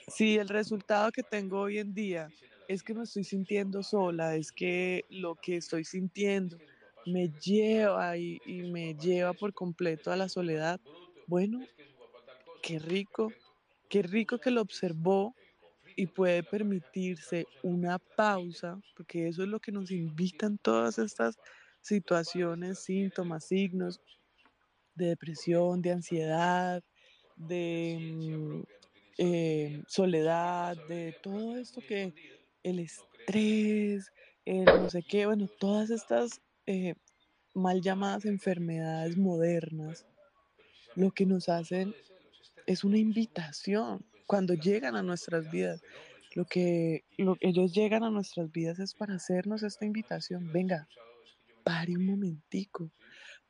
[0.09, 2.33] Si el resultado que tengo hoy en día
[2.69, 6.63] es que me estoy sintiendo sola, es que lo que estoy sintiendo
[7.05, 10.81] me lleva y, y me lleva por completo a la soledad,
[11.27, 11.69] bueno,
[12.63, 13.37] qué rico,
[13.89, 15.35] qué rico que lo observó
[15.97, 21.37] y puede permitirse una pausa, porque eso es lo que nos invitan todas estas
[21.83, 24.01] situaciones, síntomas, signos
[24.95, 26.83] de depresión, de ansiedad,
[27.37, 28.63] de mm,
[29.19, 32.15] eh, soledad, de todo esto que
[32.63, 34.13] el estrés,
[34.45, 36.95] el no sé qué, bueno, todas estas eh,
[37.55, 40.07] mal llamadas enfermedades modernas,
[40.95, 41.95] lo que nos hacen
[42.67, 45.83] es una invitación cuando llegan a nuestras vidas.
[46.35, 50.53] Lo que lo, ellos llegan a nuestras vidas es para hacernos esta invitación.
[50.53, 50.89] Venga,
[51.65, 52.91] pare un momentico,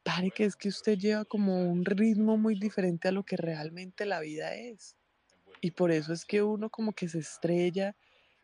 [0.02, 4.06] pare que es que usted lleva como un ritmo muy diferente a lo que realmente
[4.06, 4.96] la vida es.
[5.60, 7.96] Y por eso es que uno como que se estrella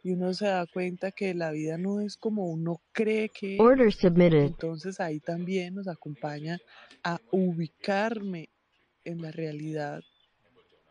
[0.02, 3.58] y uno se da cuenta que la vida no es como uno cree que.
[3.60, 4.46] Order submitted.
[4.46, 6.58] Entonces ahí también nos acompaña
[7.04, 8.48] a ubicarme
[9.04, 10.02] en la realidad,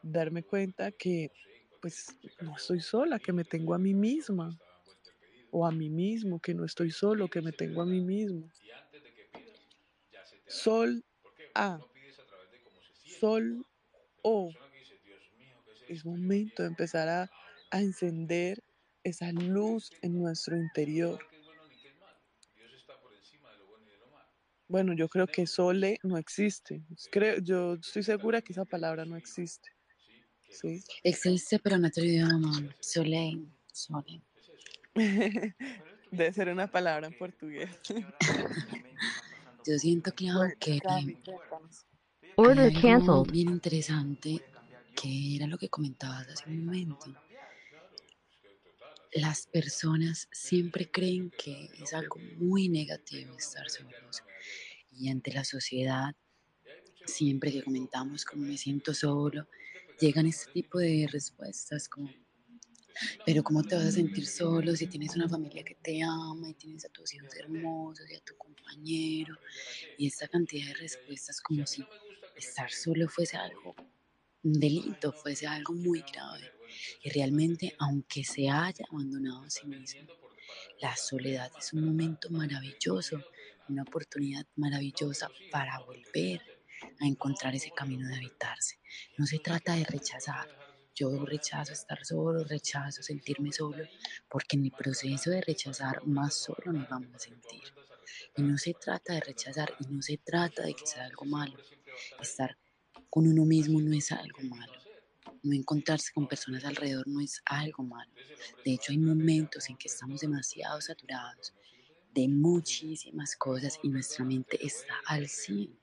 [0.01, 1.31] darme cuenta que
[1.81, 4.57] pues no estoy sola, que me tengo a mí misma
[5.51, 8.49] o a mí mismo, que no estoy solo, que me tengo a mí mismo.
[10.47, 11.03] Sol
[11.53, 11.79] A,
[13.19, 13.65] Sol
[14.21, 14.51] O.
[15.87, 17.29] Es momento de empezar a,
[17.73, 18.61] encender
[19.03, 21.19] esa luz en nuestro interior.
[24.67, 26.81] Bueno, yo creo que sole no existe.
[27.11, 29.69] Creo, yo estoy segura que esa palabra no existe.
[30.51, 30.83] ¿Sí?
[31.03, 32.75] Existe, pero en otro idioma.
[32.79, 33.47] Soleil.
[33.71, 34.21] Soleil.
[36.11, 37.69] Debe ser una palabra en portugués.
[39.65, 40.79] Yo siento, Clau, que
[42.35, 43.31] Order algo cancelled.
[43.31, 44.41] bien interesante
[44.95, 47.13] que era lo que comentabas hace un momento.
[49.13, 54.23] Las personas siempre creen que es algo muy negativo estar solos.
[54.91, 56.15] Y ante la sociedad,
[57.05, 59.47] siempre que comentamos como me siento solo,
[60.01, 62.09] llegan este tipo de respuestas como,
[63.23, 66.55] pero ¿cómo te vas a sentir solo si tienes una familia que te ama y
[66.55, 69.37] tienes a tus hijos hermosos y a tu compañero?
[69.99, 71.85] Y esta cantidad de respuestas como si
[72.35, 73.75] estar solo fuese algo,
[74.43, 76.51] un delito, fuese algo muy grave.
[77.03, 80.07] Y realmente, aunque se haya abandonado a sí mismo,
[80.81, 83.23] la soledad es un momento maravilloso,
[83.69, 86.41] una oportunidad maravillosa para volver
[86.99, 88.79] a encontrar ese camino de habitarse.
[89.17, 90.47] No se trata de rechazar.
[90.93, 93.85] Yo rechazo estar solo, rechazo sentirme solo,
[94.29, 97.63] porque en el proceso de rechazar más solo nos vamos a sentir.
[98.35, 101.57] Y no se trata de rechazar y no se trata de que sea algo malo.
[102.21, 102.57] Estar
[103.09, 104.73] con uno mismo no es algo malo.
[105.43, 108.11] No encontrarse con personas alrededor no es algo malo.
[108.63, 111.53] De hecho, hay momentos en que estamos demasiado saturados
[112.13, 115.80] de muchísimas cosas y nuestra mente está al 100.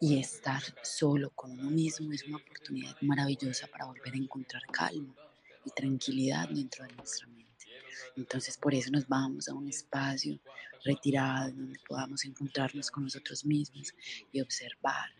[0.00, 5.12] Y estar solo con uno mismo es una oportunidad maravillosa para volver a encontrar calma
[5.64, 7.66] y tranquilidad dentro de nuestra mente.
[8.16, 10.38] Entonces por eso nos vamos a un espacio
[10.84, 13.92] retirado donde podamos encontrarnos con nosotros mismos
[14.30, 15.10] y observar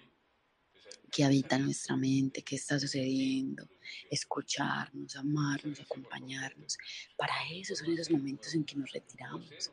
[1.10, 3.68] qué habita nuestra mente, qué está sucediendo,
[4.10, 6.78] escucharnos, amarnos, acompañarnos.
[7.16, 9.72] Para eso son esos momentos en que nos retiramos.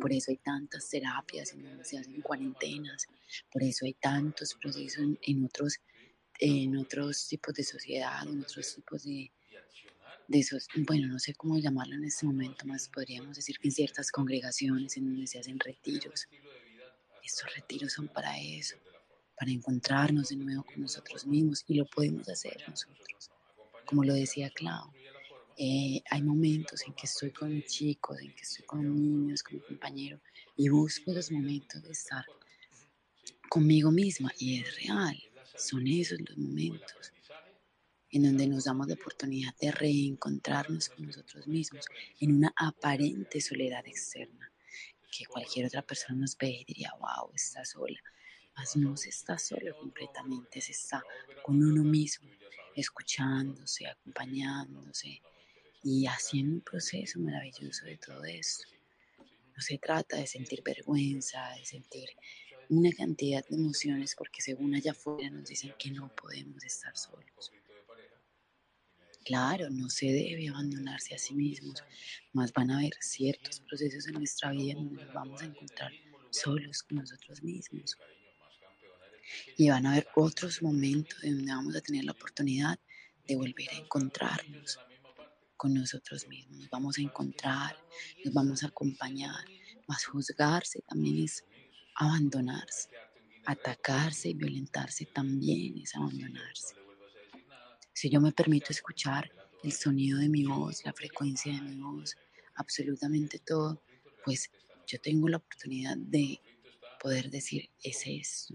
[0.00, 3.06] Por eso hay tantas terapias se hacen cuarentenas,
[3.50, 5.78] por eso hay tantos procesos en, en otros,
[6.40, 9.30] en otros tipos de sociedad, en otros tipos de,
[10.28, 13.72] de esos, bueno, no sé cómo llamarlo en este momento, más podríamos decir que en
[13.72, 16.28] ciertas congregaciones en donde se hacen retiros.
[17.24, 18.76] Estos retiros son para eso,
[19.38, 23.30] para encontrarnos de nuevo con nosotros mismos y lo podemos hacer nosotros.
[23.86, 24.92] como lo decía Clau,
[25.60, 29.60] eh, hay momentos en que estoy con chicos, en que estoy con niños, con mi
[29.60, 30.20] compañero,
[30.56, 32.24] y busco los momentos de estar
[33.48, 35.20] conmigo misma, y es real,
[35.56, 37.12] son esos los momentos
[38.10, 41.86] en donde nos damos la oportunidad de reencontrarnos con nosotros mismos
[42.20, 44.52] en una aparente soledad externa,
[45.10, 47.98] que cualquier otra persona nos ve y diría, wow, está sola.
[48.56, 51.02] Mas no se está solo completamente, se está
[51.42, 52.30] con uno mismo,
[52.76, 55.20] escuchándose, acompañándose
[55.82, 58.64] y haciendo un proceso maravilloso de todo esto.
[59.56, 62.08] No se trata de sentir vergüenza, de sentir
[62.68, 67.52] una cantidad de emociones porque según allá afuera nos dicen que no podemos estar solos.
[69.24, 71.82] Claro, no se debe abandonarse a sí mismos,
[72.32, 75.92] más van a haber ciertos procesos en nuestra vida donde nos vamos a encontrar
[76.30, 77.96] solos con nosotros mismos.
[79.56, 82.78] Y van a haber otros momentos en donde vamos a tener la oportunidad
[83.26, 84.78] de volver a encontrarnos
[85.58, 86.60] con nosotros mismos.
[86.60, 87.76] Nos vamos a encontrar,
[88.24, 89.44] nos vamos a acompañar,
[89.86, 91.44] más juzgarse también es
[91.96, 92.88] abandonarse.
[93.44, 96.74] Atacarse y violentarse también es abandonarse.
[97.92, 99.30] Si yo me permito escuchar
[99.62, 102.16] el sonido de mi voz, la frecuencia de mi voz,
[102.54, 103.82] absolutamente todo,
[104.24, 104.50] pues
[104.86, 106.40] yo tengo la oportunidad de
[107.00, 108.54] poder decir, es esto.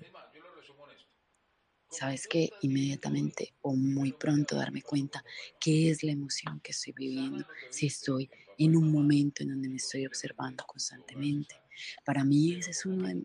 [1.93, 5.23] Sabes que inmediatamente o muy pronto darme cuenta
[5.59, 9.75] qué es la emoción que estoy viviendo, si estoy en un momento en donde me
[9.75, 11.55] estoy observando constantemente.
[12.03, 13.23] Para mí ese es uno de,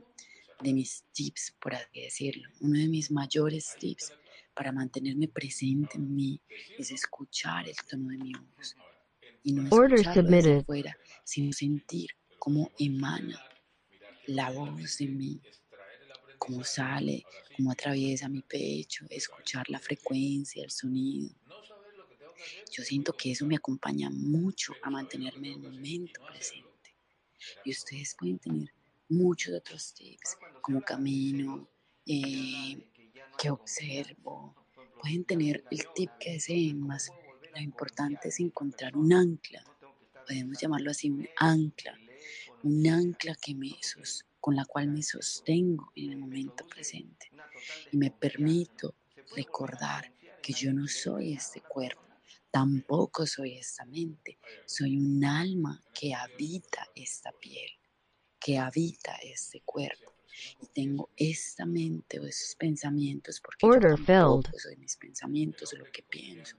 [0.60, 4.12] de mis tips, por así decirlo, uno de mis mayores tips
[4.54, 6.38] para mantenerme presente en mí
[6.76, 8.76] es escuchar el tono de mi voz.
[9.44, 13.42] Y no escucharlo desde afuera, sino sentir cómo emana
[14.26, 15.40] la voz de mí,
[16.39, 17.24] cómo sale,
[17.57, 21.34] cómo atraviesa mi pecho, escuchar la frecuencia, el sonido.
[22.70, 26.95] Yo siento que eso me acompaña mucho a mantenerme en el momento presente.
[27.64, 28.72] Y ustedes pueden tener
[29.09, 31.68] muchos otros tips, como camino,
[32.07, 32.91] eh,
[33.36, 34.55] que observo.
[35.01, 37.11] Pueden tener el tip que deseen, más
[37.55, 39.64] lo importante es encontrar un ancla.
[40.26, 41.99] Podemos llamarlo así, un ancla.
[42.62, 43.68] Un ancla que me
[44.49, 47.30] con la cual me sostengo en el momento presente.
[47.92, 48.94] Y me permito
[49.36, 50.11] recordar
[50.42, 52.01] que yo no soy este cuerpo,
[52.51, 54.38] tampoco soy esta mente.
[54.64, 57.70] Soy un alma que habita esta piel,
[58.40, 60.14] que habita este cuerpo
[60.62, 66.03] y tengo esta mente o esos pensamientos porque Order yo soy mis pensamientos lo que
[66.05, 66.57] pienso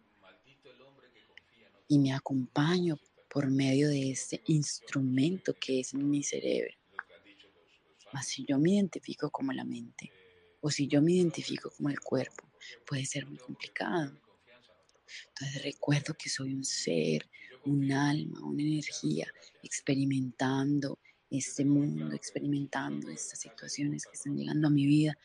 [1.88, 6.79] y me acompaño por medio de este instrumento que es mi cerebro.
[8.14, 10.12] Mas si yo me identifico como la mente
[10.62, 12.50] o si yo me identifico como el cuerpo,
[12.86, 14.20] puede ser muy complicado.
[15.30, 17.30] Entonces recuerdo que soy un ser,
[17.66, 19.28] un alma, una energía
[19.64, 21.00] experimentando
[21.30, 25.18] este mundo, experimentando estas situaciones que están llegando a mi vida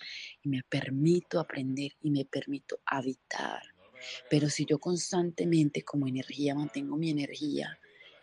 [0.42, 3.62] y me permito aprender y me permito habitar.
[4.28, 7.78] Pero si yo constantemente como energía mantengo mi energía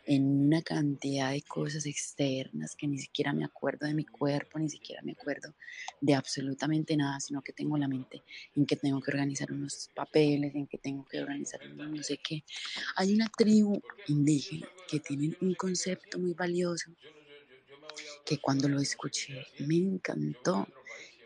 [0.05, 4.69] en una cantidad de cosas externas que ni siquiera me acuerdo de mi cuerpo, ni
[4.69, 5.53] siquiera me acuerdo
[5.99, 8.23] de absolutamente nada, sino que tengo la mente
[8.55, 12.43] en que tengo que organizar unos papeles, en que tengo que organizar no sé qué.
[12.95, 16.91] Hay una tribu indígena que tiene un concepto muy valioso
[18.25, 20.67] que cuando lo escuché me encantó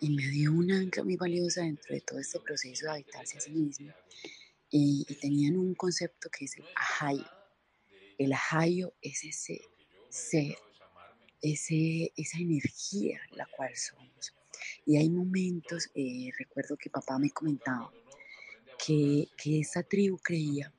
[0.02, 3.42] y me dio una ancla muy valiosa dentro de todo este proceso de habitarse a
[3.42, 3.94] sí mismo.
[4.70, 7.26] Y, tenían un concepto que es el ajayo.
[8.18, 9.62] El ajayo es ese
[10.10, 10.58] ser,
[11.42, 14.34] ese, esa energía la cual somos.
[14.86, 17.92] Y hay momentos, eh, recuerdo que papá me comentaba,
[18.78, 20.74] que, que esa tribu creía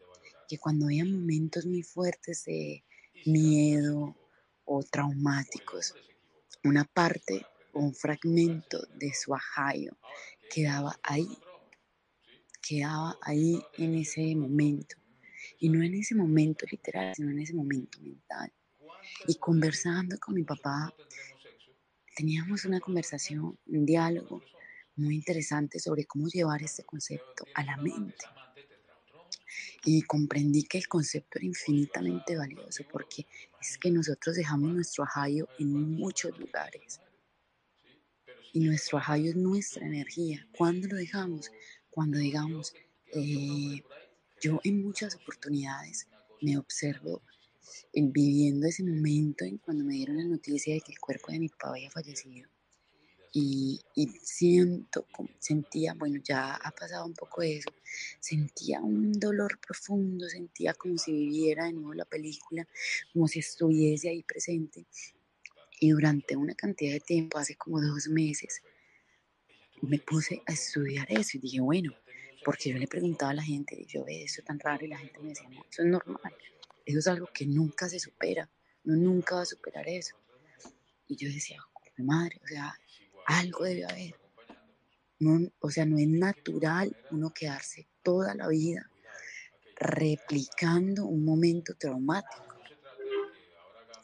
[0.48, 2.84] que cuando había momentos muy fuertes de
[3.24, 4.16] miedo
[4.64, 5.94] o traumáticos,
[6.64, 9.96] una parte o un fragmento de su ajayo
[10.50, 11.38] quedaba ahí,
[12.62, 14.96] quedaba ahí en ese momento.
[15.58, 18.52] Y no en ese momento literal, sino en ese momento mental.
[19.26, 20.92] Y conversando con mi papá,
[22.14, 24.42] teníamos una conversación, un diálogo
[24.96, 28.24] muy interesante sobre cómo llevar este concepto a la mente.
[29.84, 33.26] Y comprendí que el concepto era infinitamente valioso porque
[33.60, 37.00] es que nosotros dejamos nuestro ajayo en muchos lugares.
[38.52, 40.46] Y nuestro ajayo es nuestra energía.
[40.56, 41.50] ¿Cuándo lo dejamos?
[41.90, 42.74] Cuando digamos,
[43.12, 43.82] eh,
[44.40, 46.06] yo en muchas oportunidades
[46.42, 47.22] me observo
[47.92, 51.40] en viviendo ese momento en cuando me dieron la noticia de que el cuerpo de
[51.40, 52.48] mi papá había fallecido.
[53.32, 53.80] y,
[54.22, 55.06] siento,
[55.38, 57.68] sentía, bueno, ya ha pasado un poco eso,
[58.18, 62.66] sentía un dolor profundo, sentía como si viviera de nuevo la película,
[63.12, 64.86] como si estuviese ahí presente.
[65.80, 68.62] Y durante una cantidad de tiempo, hace como dos meses,
[69.82, 71.92] me puse a estudiar eso y dije, bueno,
[72.46, 75.18] porque yo le preguntaba a la gente, yo veo eso tan raro y la gente
[75.18, 76.32] me decía, no, eso es normal,
[76.84, 78.48] eso es algo que nunca se supera,
[78.84, 80.14] no nunca va a superar eso.
[81.08, 81.60] Y yo decía,
[81.96, 82.78] madre, o sea,
[83.26, 84.14] algo debe haber.
[85.58, 88.88] o sea, no es natural uno quedarse toda la vida
[89.74, 92.46] replicando un momento traumático.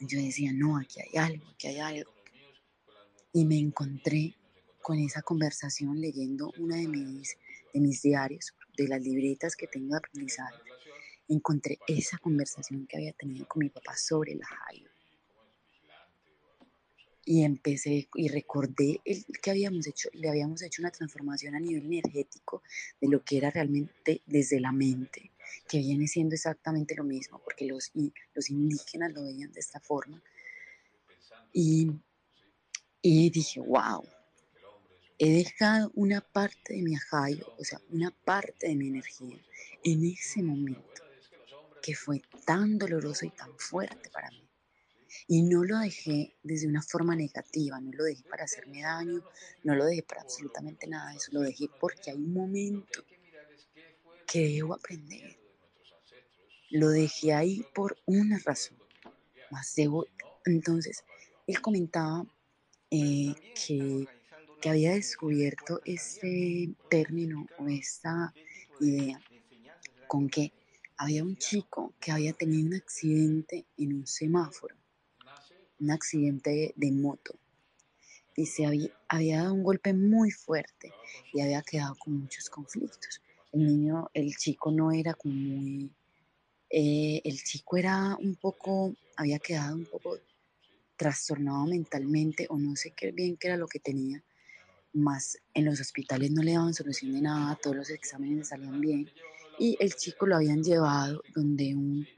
[0.01, 2.13] Yo decía, no, aquí hay algo, aquí hay algo.
[3.33, 4.35] Y me encontré
[4.81, 7.37] con esa conversación leyendo una de mis,
[7.73, 10.57] de mis diarios, de las libretas que tengo de aprendizaje.
[11.29, 14.91] Encontré esa conversación que había tenido con mi papá sobre la Jairo
[17.25, 21.87] y empecé y recordé el, que habíamos hecho, le habíamos hecho una transformación a nivel
[21.87, 22.63] energético
[23.01, 25.31] de lo que era realmente desde la mente,
[25.69, 27.93] que viene siendo exactamente lo mismo, porque los,
[28.35, 30.21] los indígenas lo veían de esta forma.
[31.53, 31.93] Y,
[33.01, 34.05] y dije, wow,
[35.25, 39.39] he dejado una parte de mi ajayo, o sea, una parte de mi energía
[39.85, 41.01] en ese momento
[41.81, 44.45] que fue tan doloroso y tan fuerte para mí.
[45.29, 49.23] Y no lo dejé desde una forma negativa, no lo dejé para hacerme daño,
[49.63, 53.05] no lo dejé para absolutamente nada de eso, lo dejé porque hay un momento
[54.27, 55.39] que debo aprender.
[56.71, 58.77] Lo dejé ahí por una razón,
[59.53, 60.05] más debo.
[60.47, 61.05] Entonces,
[61.47, 62.27] él comentaba
[62.91, 64.09] eh, que,
[64.63, 68.33] que había descubierto este término o esta
[68.79, 69.21] idea
[70.07, 70.53] con que
[70.97, 74.77] había un chico que había tenido un accidente en un semáforo
[75.81, 77.35] un accidente de moto
[78.37, 78.89] y se había,
[79.37, 80.95] dado un golpe muy fuerte
[81.33, 83.21] y había quedado con muchos conflictos.
[83.51, 85.91] El niño, el chico no era como muy,
[86.71, 90.19] eh, el chico era un poco, había quedado un poco
[90.97, 94.23] trastornado mentalmente o no sé qué bien qué era lo que tenía,
[94.93, 99.11] más en los hospitales no le daban solución de nada, todos los exámenes salían bien
[99.59, 102.09] y el chico lo habían llevado donde un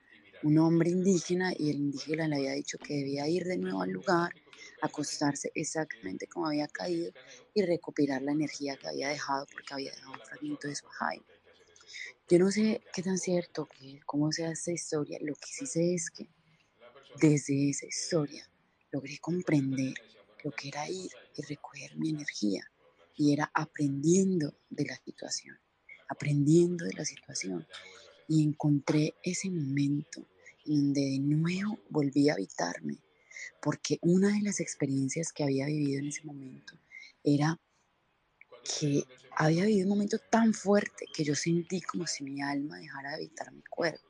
[0.45, 3.91] un hombre indígena y el indígena le había dicho que debía ir de nuevo al
[3.91, 4.35] lugar,
[4.83, 7.15] acostarse exactamente como había caído
[7.55, 11.25] y recuperar la energía que había dejado porque había dejado un fragmento de su jaime.
[12.29, 15.95] Yo no sé qué tan cierto, que, cómo sea esta historia, lo que sí sé
[15.95, 16.29] es que
[17.21, 18.47] desde esa historia
[18.93, 19.95] logré comprender
[20.45, 22.63] lo que era ir y recoger mi energía
[23.17, 25.59] y era aprendiendo de la situación,
[26.09, 27.67] aprendiendo de la situación
[28.29, 30.27] y encontré ese momento
[30.65, 32.99] donde de nuevo volví a habitarme,
[33.61, 36.75] porque una de las experiencias que había vivido en ese momento
[37.23, 37.59] era
[38.79, 39.05] que
[39.37, 43.17] había vivido un momento tan fuerte que yo sentí como si mi alma dejara de
[43.17, 44.07] habitar mi cuerpo.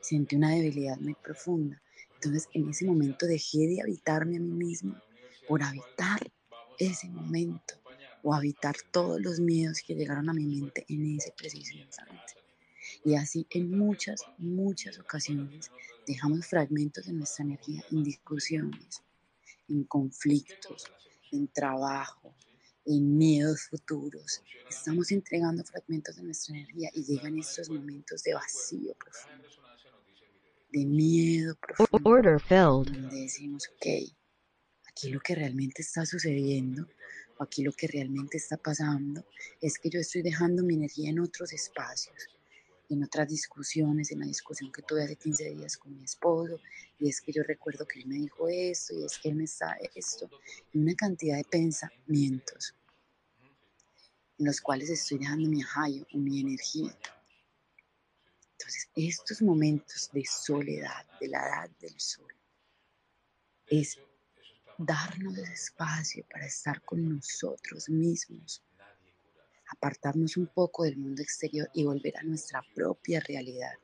[0.00, 1.80] Sentí una debilidad muy profunda.
[2.14, 5.00] Entonces en ese momento dejé de habitarme a mí mismo
[5.48, 6.20] por habitar
[6.78, 7.74] ese momento
[8.22, 12.34] o habitar todos los miedos que llegaron a mi mente en ese preciso instante.
[13.04, 15.70] Y así en muchas, muchas ocasiones
[16.06, 19.02] dejamos fragmentos de nuestra energía en discusiones,
[19.68, 20.84] en conflictos,
[21.32, 22.34] en trabajo,
[22.84, 24.42] en miedos futuros.
[24.68, 29.48] Estamos entregando fragmentos de nuestra energía y llegan estos momentos de vacío profundo,
[30.72, 32.92] de miedo profundo, Order filled.
[32.92, 34.17] donde decimos, ok,
[34.98, 36.88] aquí lo que realmente está sucediendo,
[37.38, 39.24] o aquí lo que realmente está pasando,
[39.60, 42.28] es que yo estoy dejando mi energía en otros espacios
[42.90, 46.58] en otras discusiones, en la discusión que tuve hace 15 días con mi esposo,
[46.98, 49.44] y es que yo recuerdo que él me dijo esto, y es que él me
[49.44, 50.30] está esto,
[50.72, 52.74] y una cantidad de pensamientos
[54.38, 56.96] en los cuales estoy dejando mi ajayo, mi energía.
[58.52, 62.32] Entonces, estos momentos de soledad, de la edad del sol,
[63.66, 63.98] es
[64.78, 68.62] darnos espacio para estar con nosotros mismos,
[69.66, 73.74] apartarnos un poco del mundo exterior y volver a nuestra propia realidad.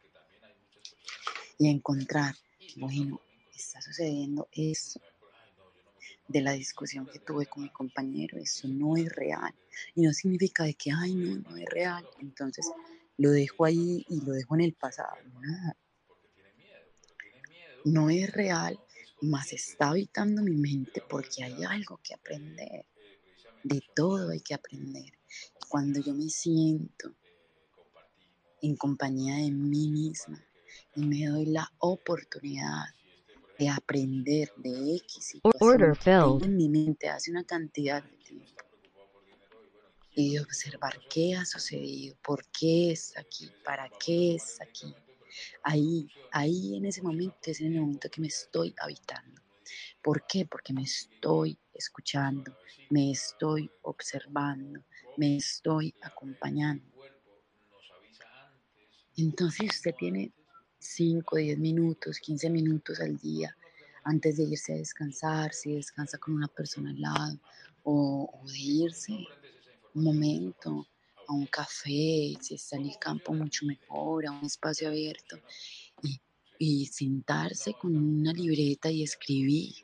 [1.59, 2.35] Y encontrar,
[2.77, 3.21] bueno,
[3.55, 5.01] está sucediendo eso
[6.29, 9.55] de la discusión que tuve con mi compañero, eso no es real.
[9.95, 12.07] Y no significa de que, ay, no, no es real.
[12.21, 12.71] Entonces
[13.19, 15.17] lo dejo ahí y lo dejo en el pasado.
[15.41, 15.75] No,
[17.85, 18.79] no es real,
[19.25, 22.85] más está habitando mi mente porque hay algo que aprender.
[23.63, 25.13] De todo hay que aprender
[25.69, 27.15] cuando yo me siento
[28.63, 30.43] en compañía de mí misma
[30.95, 32.85] y me doy la oportunidad
[33.59, 38.65] de aprender de X Order situación en mi mente hace una cantidad de tiempo
[40.15, 44.95] y de observar qué ha sucedido, por qué está aquí, para qué está aquí.
[45.63, 49.41] Ahí, ahí en ese momento es en el momento que me estoy habitando.
[50.03, 50.47] ¿Por qué?
[50.47, 52.57] Porque me estoy escuchando,
[52.91, 54.85] me estoy observando,
[55.17, 56.85] me estoy acompañando.
[59.17, 60.33] Entonces usted tiene
[60.79, 63.57] 5, 10 minutos, 15 minutos al día
[64.05, 67.41] antes de irse a descansar, si descansa con una persona al lado,
[67.85, 69.13] o, o de irse
[69.95, 70.87] un momento
[71.29, 75.39] a un café, si está en el campo mucho mejor, a un espacio abierto,
[76.03, 76.21] y,
[76.59, 79.75] y sentarse con una libreta y escribir,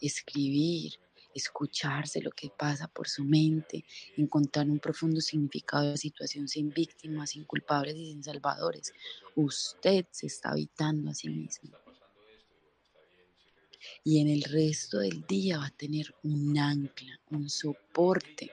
[0.00, 0.94] escribir,
[1.36, 3.84] escucharse lo que pasa por su mente,
[4.16, 8.92] encontrar un profundo significado de la situación sin víctimas, sin culpables y sin salvadores.
[9.34, 11.76] Usted se está habitando a sí mismo.
[14.02, 18.50] Y en el resto del día va a tener un ancla, un soporte,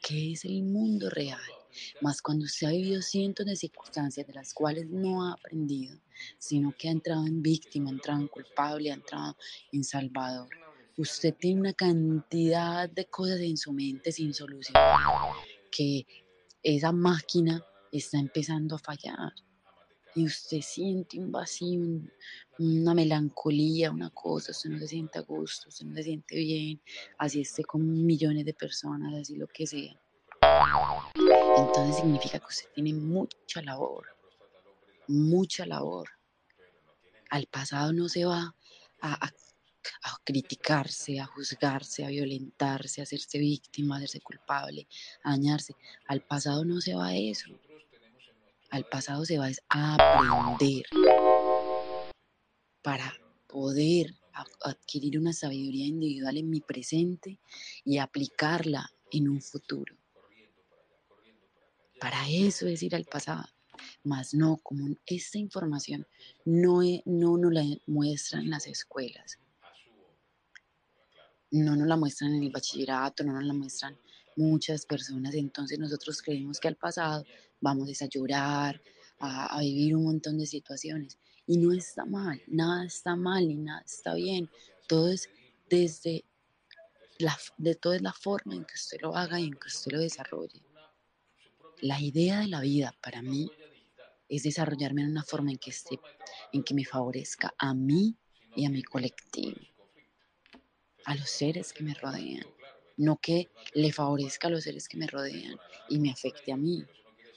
[0.00, 1.40] que es el mundo real.
[2.00, 5.98] Más cuando usted ha vivido cientos de circunstancias de las cuales no ha aprendido,
[6.38, 9.36] sino que ha entrado en víctima, ha entrado en culpable, ha entrado
[9.72, 10.48] en salvador.
[10.96, 14.76] Usted tiene una cantidad de cosas en su mente sin solución,
[15.70, 16.06] que
[16.62, 19.32] esa máquina está empezando a fallar.
[20.14, 22.12] Y usted siente un vacío, un-
[22.58, 26.82] una melancolía, una cosa, usted no se siente a gusto, usted no se siente bien,
[27.18, 29.94] así esté con millones de personas, así lo que sea.
[31.54, 34.06] Entonces significa que usted tiene mucha labor,
[35.08, 36.08] mucha labor.
[37.30, 38.54] Al pasado no se va
[39.00, 39.34] a, a-
[40.02, 44.88] a criticarse, a juzgarse, a violentarse, a hacerse víctima, a hacerse culpable,
[45.22, 45.76] a dañarse.
[46.06, 47.50] Al pasado no se va a eso.
[48.70, 50.84] Al pasado se va a aprender
[52.82, 54.14] para poder
[54.60, 57.40] adquirir una sabiduría individual en mi presente
[57.84, 59.96] y aplicarla en un futuro.
[62.00, 63.44] Para eso es ir al pasado,
[64.04, 66.06] más no como esta información
[66.44, 69.38] no, e- no nos la muestran las escuelas,
[71.50, 73.98] no nos la muestran en el bachillerato, no nos la muestran
[74.36, 77.24] muchas personas, entonces nosotros creemos que al pasado
[77.60, 78.80] vamos a llorar,
[79.18, 81.18] a, a vivir un montón de situaciones.
[81.46, 84.50] Y no está mal, nada está mal y nada está bien,
[84.86, 85.28] todo es
[85.70, 86.24] desde
[87.18, 89.92] la, de todo es la forma en que usted lo haga y en que usted
[89.92, 90.62] lo desarrolle.
[91.80, 93.50] La idea de la vida para mí
[94.28, 95.98] es desarrollarme en una forma en que esté,
[96.52, 98.16] en que me favorezca a mí
[98.54, 99.60] y a mi colectivo,
[101.04, 102.46] a los seres que me rodean,
[102.96, 105.56] no que le favorezca a los seres que me rodean
[105.88, 106.84] y me afecte a mí,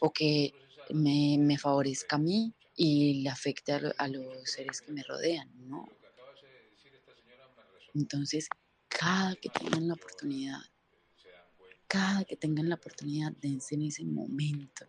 [0.01, 0.55] o que
[1.03, 5.03] me, me favorezca a mí y le afecte a, lo- a los seres que me
[5.03, 5.93] rodean, no.
[7.93, 8.49] Entonces,
[8.89, 10.59] cada que tengan la oportunidad,
[11.87, 14.85] cada que tengan la oportunidad, dense en ese momento.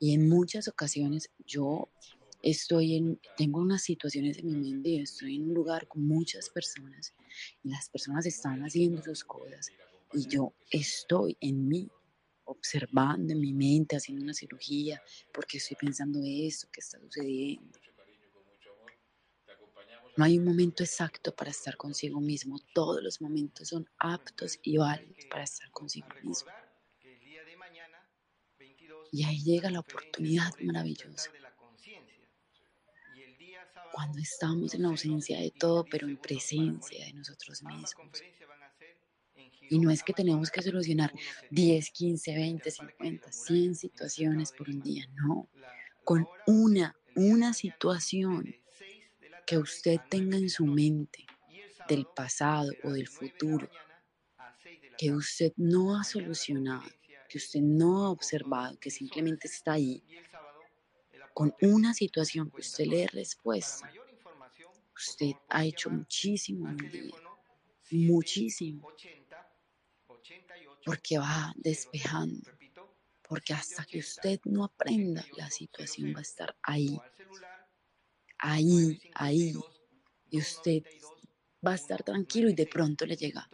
[0.00, 1.90] Y en muchas ocasiones yo
[2.42, 6.50] estoy en, tengo unas situaciones en mi mente, y estoy en un lugar con muchas
[6.50, 7.14] personas
[7.62, 9.72] y las personas están haciendo sus cosas
[10.12, 11.90] y yo estoy en mí,
[12.50, 15.00] observando en mi mente, haciendo una cirugía,
[15.32, 17.78] porque estoy pensando esto que está sucediendo.
[20.16, 24.76] No hay un momento exacto para estar consigo mismo, todos los momentos son aptos y
[24.76, 26.50] válidos para estar consigo mismo.
[29.12, 31.30] Y ahí llega la oportunidad maravillosa.
[33.92, 38.22] Cuando estamos en ausencia de todo, pero en presencia de nosotros mismos.
[39.70, 41.14] Y no es que tenemos que solucionar
[41.50, 45.48] 10, 15, 20, 50, 100 situaciones por un día, no.
[46.04, 48.54] Con una, una situación
[49.46, 51.24] que usted tenga en su mente
[51.88, 53.68] del pasado o del futuro
[55.00, 56.84] que usted no ha solucionado,
[57.26, 60.04] que usted no ha observado, que simplemente está ahí,
[61.32, 63.90] con una situación que usted le dé respuesta,
[64.94, 67.14] usted ha hecho muchísimo en un día,
[67.92, 68.88] muchísimo,
[70.84, 72.50] porque va despejando,
[73.22, 76.98] porque hasta que usted no aprenda, la situación va a estar ahí,
[78.38, 79.54] ahí, ahí,
[80.30, 80.82] y usted
[81.64, 83.48] va a estar tranquilo y de pronto le llega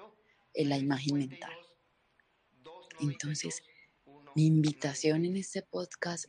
[0.55, 1.53] en la imagen mental.
[3.01, 3.63] Entonces,
[4.35, 6.27] mi invitación en este podcast,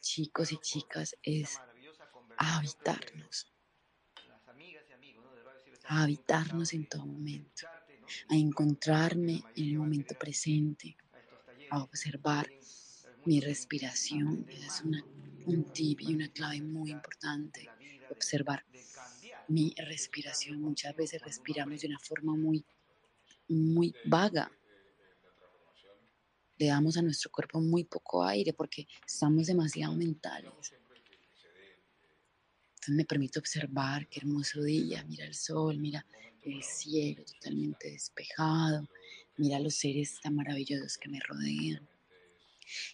[0.00, 1.58] chicos y chicas, es
[2.36, 3.52] a habitarnos,
[5.84, 7.66] a habitarnos en todo momento,
[8.28, 10.96] a encontrarme en el momento presente,
[11.70, 12.50] a observar
[13.24, 14.46] mi respiración.
[14.48, 15.04] Es una,
[15.46, 17.68] un tip y una clave muy importante.
[18.10, 18.64] Observar
[19.48, 20.60] mi respiración.
[20.60, 22.64] Muchas veces respiramos de una forma muy,
[23.48, 24.50] muy vaga.
[26.58, 30.52] Le damos a nuestro cuerpo muy poco aire porque estamos demasiado mentales.
[32.74, 36.04] Entonces me permito observar qué hermoso día, mira el sol, mira
[36.50, 38.88] el cielo totalmente despejado,
[39.36, 41.88] mira los seres tan maravillosos que me rodean.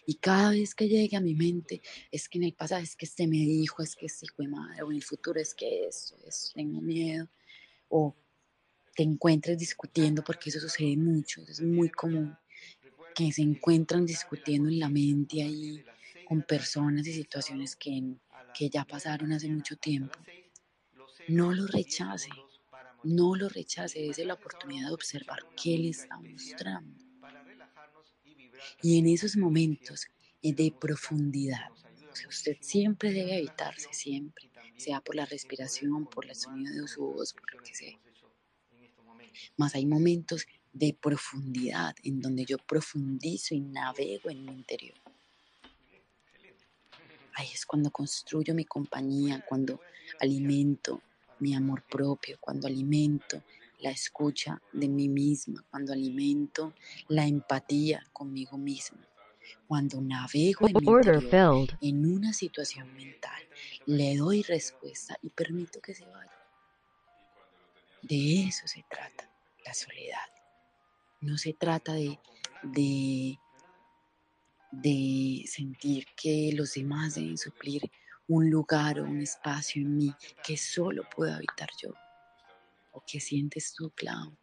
[0.05, 1.81] Y cada vez que llegue a mi mente,
[2.11, 4.83] es que en el pasado es que este me dijo, es que este fue madre,
[4.83, 7.27] o en el futuro es que esto, es, tengo miedo,
[7.89, 8.15] o
[8.95, 12.37] te encuentres discutiendo, porque eso sucede mucho, es muy común,
[13.13, 15.83] que se encuentran discutiendo en la mente ahí
[16.25, 18.01] con personas y situaciones que,
[18.57, 20.17] que ya pasaron hace mucho tiempo.
[21.27, 22.29] No lo rechace,
[23.05, 27.03] no lo rechace, es la oportunidad de observar qué le está mostrando.
[28.81, 30.07] Y en esos momentos
[30.41, 31.69] de profundidad,
[32.27, 37.33] usted siempre debe evitarse, siempre, sea por la respiración, por el sonido de su voz,
[37.33, 37.99] por lo que sea.
[39.57, 44.97] Más hay momentos de profundidad en donde yo profundizo y navego en mi interior.
[47.35, 49.81] Ahí es cuando construyo mi compañía, cuando
[50.19, 51.01] alimento
[51.39, 53.43] mi amor propio, cuando alimento
[53.79, 56.73] la escucha de mí misma, cuando alimento
[57.07, 59.07] la empatía conmigo misma,
[59.67, 63.41] cuando navego en, interior, en una situación mental,
[63.85, 66.31] le doy respuesta y permito que se vaya.
[68.01, 69.29] De eso se trata
[69.65, 70.29] la soledad.
[71.21, 72.19] No se trata de,
[72.61, 73.39] de,
[74.71, 77.91] de sentir que los demás deben suplir
[78.27, 80.13] un lugar o un espacio en mí
[80.43, 81.93] que solo puedo habitar yo.
[82.91, 84.35] ¿O qué sientes tú, Clau?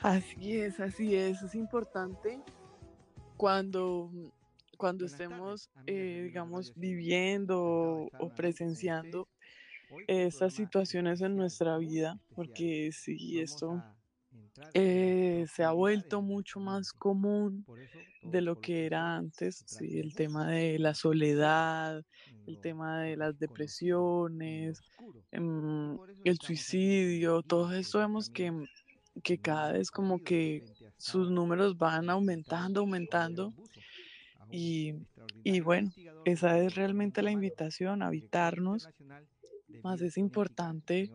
[0.00, 1.42] Así es, así es.
[1.42, 2.40] Es importante
[3.36, 4.10] cuando,
[4.76, 9.28] cuando estemos, eh, digamos, viviendo o presenciando
[10.06, 13.82] estas situaciones en nuestra vida, porque si esto
[14.74, 17.64] eh, se ha vuelto mucho más común
[18.22, 22.02] de lo que era antes, sí, el tema de la soledad,
[22.46, 24.80] el tema de las depresiones,
[25.30, 28.52] em, el suicidio, todo eso vemos que,
[29.22, 30.64] que cada vez como que
[30.96, 33.54] sus números van aumentando, aumentando.
[34.50, 34.94] Y,
[35.42, 35.90] y bueno,
[36.24, 38.88] esa es realmente la invitación, a habitarnos
[39.82, 41.10] más es importante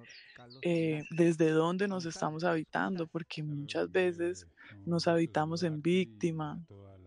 [0.62, 4.48] eh, desde dónde nos estamos habitando, porque muchas veces
[4.86, 6.64] nos habitamos en víctima,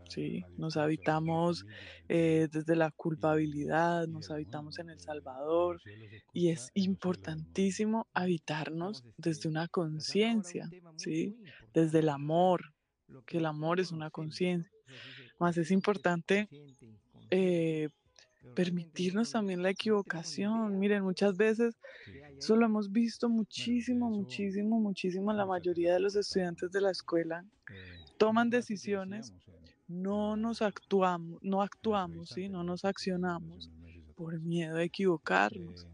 [0.08, 0.44] ¿sí?
[0.56, 1.66] nos habitamos
[2.08, 5.80] eh, desde la culpabilidad, nos habitamos en El Salvador,
[6.32, 11.36] y es importantísimo habitarnos desde una conciencia, ¿sí?
[11.72, 12.72] desde el amor,
[13.26, 14.70] que el amor es una conciencia.
[15.38, 16.48] Más es importante
[17.30, 17.88] eh,
[18.54, 20.78] permitirnos también la equivocación.
[20.78, 21.76] Miren, muchas veces
[22.38, 25.32] eso lo hemos visto muchísimo, muchísimo, muchísimo.
[25.32, 27.44] La mayoría de los estudiantes de la escuela
[28.18, 29.32] toman decisiones,
[29.88, 32.48] no nos actuamos, no actuamos, ¿sí?
[32.48, 33.70] no nos accionamos
[34.14, 35.86] por miedo a equivocarnos.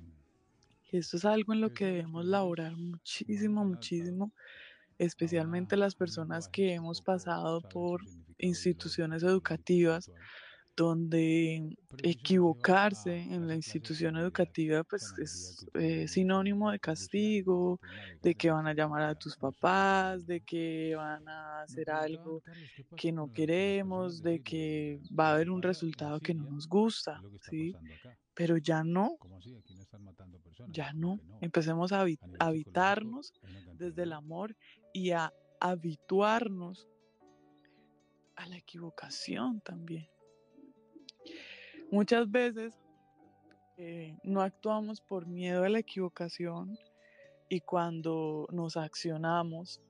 [0.91, 4.33] Y esto es algo en lo que debemos laborar muchísimo, muchísimo,
[4.99, 8.03] especialmente las personas que hemos pasado por
[8.39, 10.11] instituciones educativas
[10.77, 17.81] donde equivocarse en la institución educativa pues es eh, sinónimo de castigo,
[18.23, 22.43] de que van a llamar a tus papás, de que van a hacer algo
[22.97, 27.75] que no queremos, de que va a haber un resultado que no nos gusta, ¿sí?
[28.35, 29.19] Pero ya no,
[30.69, 31.21] ya no.
[31.41, 32.07] Empecemos a
[32.39, 33.35] habitarnos
[33.75, 34.57] desde el amor
[34.95, 36.89] y a habituarnos
[38.37, 40.09] a la equivocación también.
[41.91, 42.75] Muchas veces
[43.77, 46.79] eh, no actuamos por miedo a la equivocación
[47.49, 49.81] y cuando nos accionamos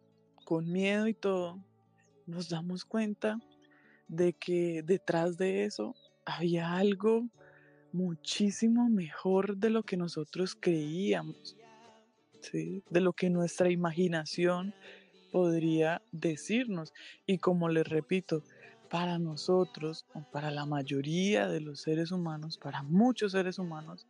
[0.45, 1.63] con miedo y todo,
[2.27, 3.39] nos damos cuenta
[4.09, 5.95] de que detrás de eso
[6.25, 7.29] había algo
[7.93, 11.57] muchísimo mejor de lo que nosotros creíamos,
[12.53, 14.75] de lo que nuestra imaginación
[15.31, 16.93] podría decirnos.
[17.27, 18.43] Y como les repito,
[18.91, 24.07] para nosotros, o para la mayoría de los seres humanos, para muchos seres humanos,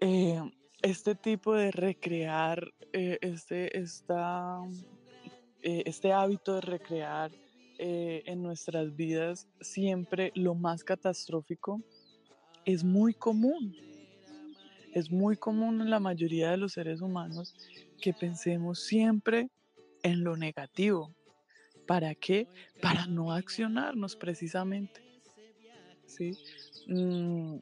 [0.00, 0.40] eh,
[0.82, 4.58] este tipo de recrear, eh, este, esta,
[5.62, 7.30] eh, este hábito de recrear
[7.82, 11.80] en nuestras vidas siempre lo más catastrófico
[12.66, 13.74] es muy común.
[14.92, 17.54] Es muy común en la mayoría de los seres humanos
[18.02, 19.48] que pensemos siempre
[20.02, 21.14] en lo negativo,
[21.90, 22.46] ¿Para qué?
[22.80, 25.00] Para no accionarnos precisamente.
[26.06, 26.38] ¿sí?
[26.86, 27.56] mm,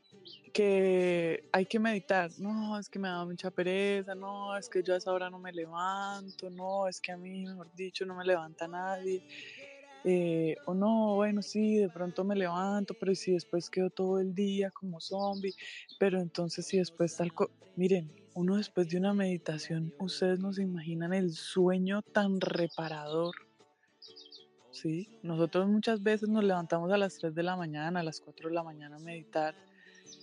[0.52, 2.30] que hay que meditar.
[2.38, 5.38] No, es que me da mucha pereza, no, es que yo a esa hora no
[5.38, 9.22] me levanto, no, es que a mí, mejor dicho, no me levanta nadie.
[10.04, 14.34] Eh, o no, bueno, sí, de pronto me levanto, pero si después quedo todo el
[14.34, 15.54] día como zombie,
[15.98, 17.32] pero entonces si después tal...
[17.76, 23.47] Miren, uno después de una meditación, ustedes nos imaginan el sueño tan reparador.
[24.80, 28.48] Sí, nosotros muchas veces nos levantamos a las 3 de la mañana, a las 4
[28.48, 29.52] de la mañana a meditar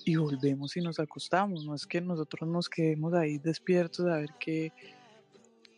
[0.05, 1.65] y volvemos y nos acostamos.
[1.65, 4.71] No es que nosotros nos quedemos ahí despiertos a ver qué,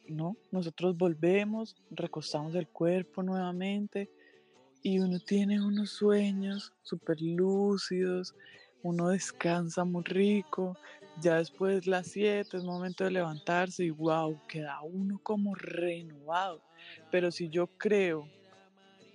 [0.07, 4.11] no, nosotros volvemos, recostamos el cuerpo nuevamente
[4.83, 8.35] y uno tiene unos sueños súper lúcidos,
[8.83, 10.77] uno descansa muy rico,
[11.19, 16.61] ya después las 7 es momento de levantarse y wow, queda uno como renovado.
[17.09, 18.36] Pero si yo creo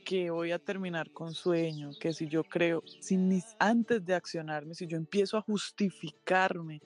[0.05, 4.87] que voy a terminar con sueño, que si yo creo, sin, antes de accionarme, si
[4.87, 6.81] yo empiezo a justificarme,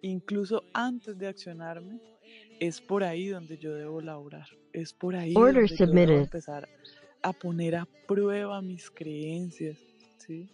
[0.00, 2.00] incluso antes de accionarme,
[2.60, 6.68] es por ahí donde yo debo laborar, es por ahí donde yo debo empezar
[7.22, 9.78] a poner a prueba mis creencias,
[10.18, 10.48] ¿sí?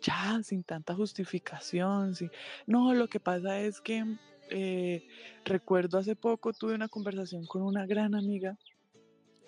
[0.00, 2.30] Ya, sin tanta justificación, ¿sí?
[2.66, 4.04] No, lo que pasa es que
[4.50, 5.06] eh,
[5.44, 8.56] recuerdo hace poco tuve una conversación con una gran amiga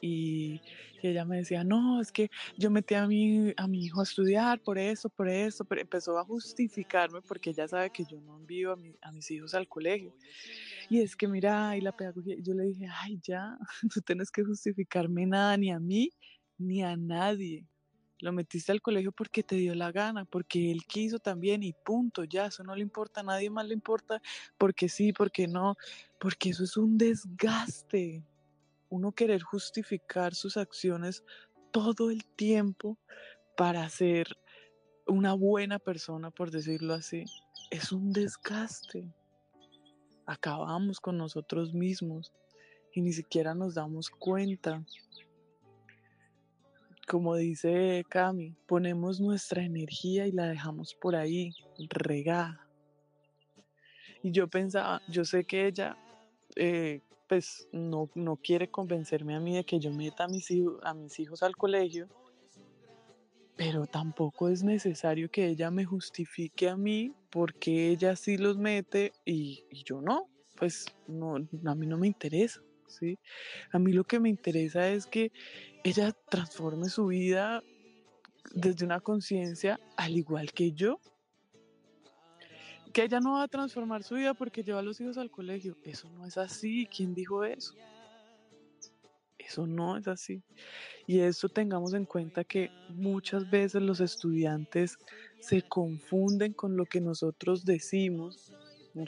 [0.00, 0.60] y,
[1.02, 4.60] ella me decía, no, es que yo metí a mi, a mi hijo a estudiar
[4.60, 8.72] por eso, por eso, pero empezó a justificarme porque ella sabe que yo no envío
[8.72, 10.14] a, a mis hijos al colegio.
[10.90, 14.44] Y es que mira, y la pedagogía, yo le dije, ay, ya, no tienes que
[14.44, 16.10] justificarme nada, ni a mí,
[16.58, 17.64] ni a nadie.
[18.18, 22.24] Lo metiste al colegio porque te dio la gana, porque él quiso también y punto,
[22.24, 24.20] ya, eso no le importa, a nadie más le importa,
[24.58, 25.76] porque sí, porque no,
[26.18, 28.22] porque eso es un desgaste
[28.90, 31.24] uno querer justificar sus acciones
[31.70, 32.98] todo el tiempo
[33.56, 34.36] para ser
[35.06, 37.24] una buena persona, por decirlo así,
[37.70, 39.08] es un desgaste.
[40.26, 42.32] Acabamos con nosotros mismos
[42.92, 44.84] y ni siquiera nos damos cuenta.
[47.08, 51.52] Como dice Cami, ponemos nuestra energía y la dejamos por ahí,
[51.88, 52.66] regada.
[54.22, 55.96] Y yo pensaba, yo sé que ella
[56.56, 60.48] eh, pues no, no quiere convencerme a mí de que yo meta a mis,
[60.82, 62.08] a mis hijos al colegio,
[63.54, 69.12] pero tampoco es necesario que ella me justifique a mí porque ella sí los mete
[69.24, 73.16] y, yo no, pues no, a mí no me interesa, ¿sí?
[73.70, 75.30] A mí lo que me interesa es que
[75.84, 77.62] ella transforme su vida
[78.52, 80.98] desde una conciencia al igual que yo,
[82.92, 85.76] que ella no va a transformar su vida porque lleva a los hijos al colegio.
[85.84, 86.86] Eso no es así.
[86.86, 87.74] ¿Quién dijo eso?
[89.38, 90.42] Eso no es así.
[91.06, 94.98] Y esto tengamos en cuenta que muchas veces los estudiantes
[95.40, 98.52] se confunden con lo que nosotros decimos,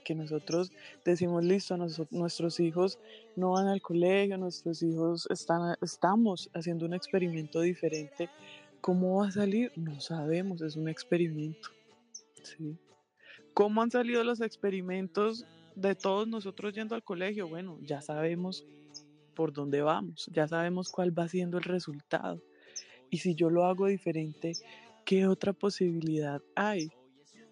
[0.04, 0.72] que nosotros
[1.04, 1.76] decimos, listo,
[2.10, 2.98] nuestros hijos
[3.36, 8.30] no van al colegio, nuestros hijos están, estamos haciendo un experimento diferente.
[8.80, 9.70] ¿Cómo va a salir?
[9.76, 11.68] No sabemos, es un experimento.
[12.42, 12.76] ¿sí?
[13.54, 15.44] ¿Cómo han salido los experimentos
[15.74, 17.48] de todos nosotros yendo al colegio?
[17.48, 18.64] Bueno, ya sabemos
[19.34, 22.42] por dónde vamos, ya sabemos cuál va siendo el resultado.
[23.10, 24.52] Y si yo lo hago diferente,
[25.04, 26.90] ¿qué otra posibilidad hay?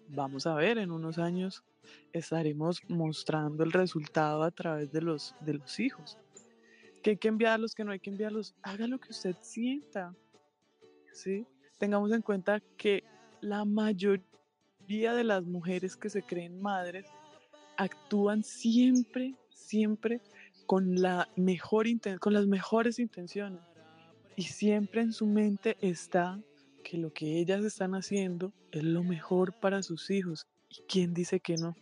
[0.07, 1.63] Vamos a ver, en unos años
[2.13, 6.17] estaremos mostrando el resultado a través de los, de los hijos.
[7.03, 8.55] Que hay que enviarlos, que no hay que enviarlos.
[8.63, 10.15] Haga lo que usted sienta.
[11.13, 11.45] ¿sí?
[11.77, 13.03] Tengamos en cuenta que
[13.41, 14.30] la mayoría
[14.99, 17.05] de las mujeres que se creen madres
[17.77, 20.21] actúan siempre, siempre
[20.65, 21.85] con, la mejor
[22.19, 23.61] con las mejores intenciones.
[24.35, 26.39] Y siempre en su mente está
[26.83, 30.47] que lo que ellas están haciendo es lo mejor para sus hijos.
[30.69, 31.75] ¿Y quién dice que no?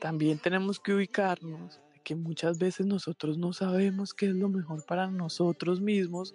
[0.00, 5.10] También tenemos que ubicarnos que muchas veces nosotros no sabemos qué es lo mejor para
[5.10, 6.34] nosotros mismos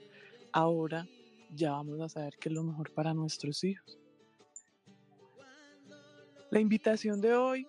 [0.51, 1.07] ahora
[1.55, 3.97] ya vamos a saber qué es lo mejor para nuestros hijos.
[6.51, 7.67] La invitación de hoy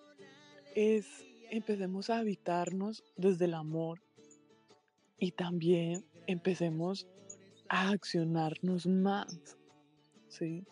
[0.75, 4.01] es empecemos a habitarnos desde el amor
[5.17, 7.07] y también empecemos
[7.69, 9.57] a accionarnos más,
[10.27, 10.65] ¿sí?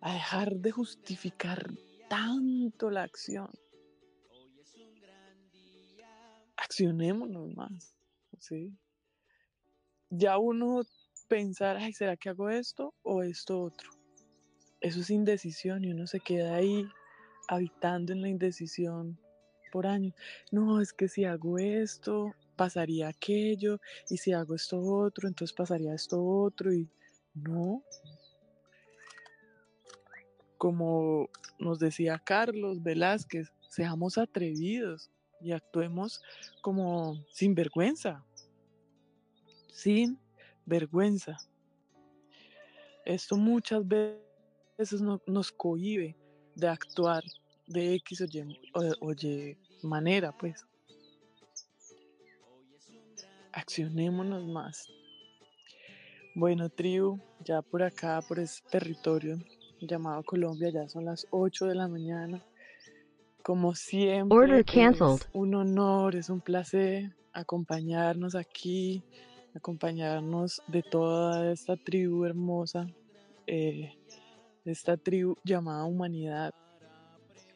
[0.00, 1.70] A dejar de justificar
[2.08, 3.50] tanto la acción.
[6.56, 7.94] Accionémonos más,
[8.38, 8.72] ¿sí?
[10.08, 10.82] Ya uno
[11.28, 13.90] pensar, ay, ¿será que hago esto o esto otro?
[14.80, 16.86] Eso es indecisión y uno se queda ahí
[17.48, 19.18] habitando en la indecisión
[19.72, 20.14] por años.
[20.50, 25.94] No, es que si hago esto, pasaría aquello, y si hago esto otro, entonces pasaría
[25.94, 26.88] esto otro, y
[27.34, 27.82] No.
[30.56, 35.10] Como nos decía Carlos Velázquez, seamos atrevidos
[35.40, 36.22] y actuemos
[36.62, 38.24] como sin vergüenza.
[39.70, 40.18] Sin
[40.66, 41.38] vergüenza.
[43.04, 46.16] Esto muchas veces nos cohibe
[46.54, 47.22] de actuar
[47.66, 48.22] de X
[48.72, 50.66] o Y, manera, pues.
[53.52, 54.88] Accionémonos más.
[56.34, 59.38] Bueno, tribu, ya por acá, por este territorio
[59.80, 62.44] llamado Colombia, ya son las 8 de la mañana.
[63.42, 65.00] Como siempre, es
[65.32, 69.02] un honor, es un placer acompañarnos aquí,
[69.56, 72.86] acompañarnos de toda esta tribu hermosa,
[73.46, 73.94] eh,
[74.64, 76.52] esta tribu llamada humanidad,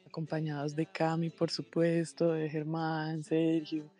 [0.07, 3.90] acompañados de Cami, por supuesto, de Germán, Sergio,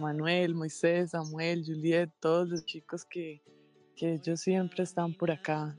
[0.00, 3.42] Manuel, Moisés, Samuel, Juliet, todos los chicos que,
[3.96, 5.76] que ellos siempre están por acá,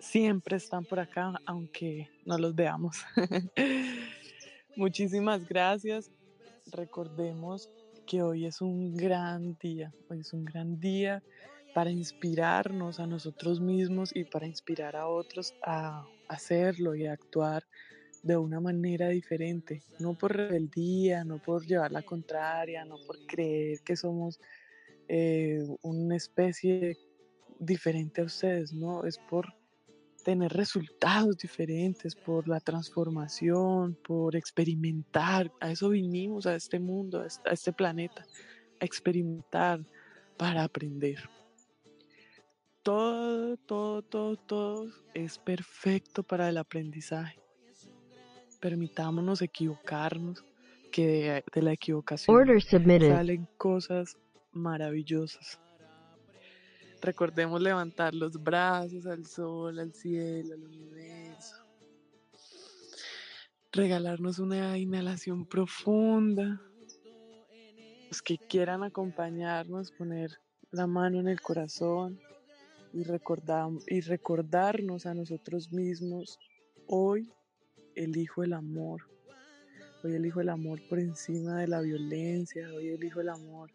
[0.00, 2.96] siempre están por acá, aunque no los veamos.
[4.76, 6.10] Muchísimas gracias.
[6.72, 7.68] Recordemos
[8.10, 11.22] que hoy es un gran día, hoy es un gran día
[11.76, 17.62] para inspirarnos a nosotros mismos y para inspirar a otros a hacerlo y a actuar
[18.24, 23.78] de una manera diferente, no por rebeldía, no por llevar la contraria, no por creer
[23.84, 24.40] que somos
[25.06, 26.98] eh, una especie
[27.60, 29.54] diferente a ustedes, no, es por
[30.22, 35.52] tener resultados diferentes, por la transformación, por experimentar.
[35.60, 38.24] A eso vinimos, a este mundo, a este planeta,
[38.80, 39.80] a experimentar
[40.36, 41.28] para aprender.
[42.82, 47.40] Todo, todo, todo, todo es perfecto para el aprendizaje
[48.60, 50.44] permitámonos equivocarnos,
[50.92, 54.16] que de, la equivocación salen cosas
[54.52, 55.60] maravillosas.
[57.02, 61.56] Recordemos levantar los brazos al sol, al cielo, al universo.
[63.72, 66.60] Regalarnos una inhalación profunda.
[68.08, 70.40] Los que quieran acompañarnos, poner
[70.72, 72.20] la mano en el corazón
[72.92, 76.38] y, y recordarnos a nosotros mismos
[76.86, 77.32] hoy
[77.94, 79.08] elijo el amor.
[80.02, 82.68] Hoy elijo el amor por encima de la violencia.
[82.74, 83.70] Hoy elijo el amor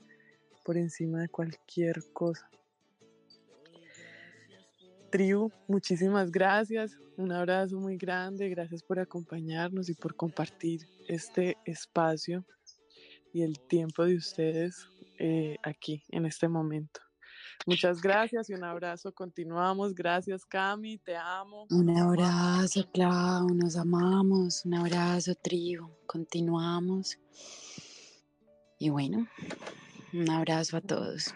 [0.63, 2.49] por encima de cualquier cosa.
[5.15, 6.99] Tribu, muchísimas gracias.
[7.15, 8.49] Un abrazo muy grande.
[8.49, 12.43] Gracias por acompañarnos y por compartir este espacio
[13.31, 16.99] y el tiempo de ustedes eh, aquí en este momento.
[17.65, 19.13] Muchas gracias y un abrazo.
[19.13, 19.95] Continuamos.
[19.95, 20.97] Gracias, Cami.
[20.97, 21.65] Te amo.
[21.69, 23.47] Un abrazo, Clau.
[23.55, 24.65] Nos amamos.
[24.65, 25.91] Un abrazo, tribu.
[26.07, 27.17] Continuamos.
[28.79, 29.25] Y bueno,
[30.11, 31.33] un abrazo a todos.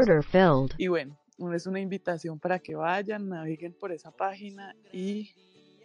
[0.77, 1.17] Y bueno,
[1.53, 5.33] es una invitación para que vayan, naveguen por esa página y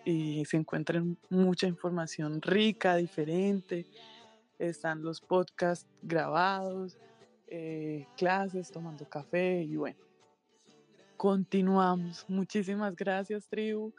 [0.09, 3.85] y se encuentran mucha información rica, diferente.
[4.59, 6.97] Están los podcasts grabados,
[7.47, 10.08] eh, clases, tomando café y bueno.
[11.19, 12.25] Continuamos.
[12.29, 13.93] Muchísimas gracias, tribu.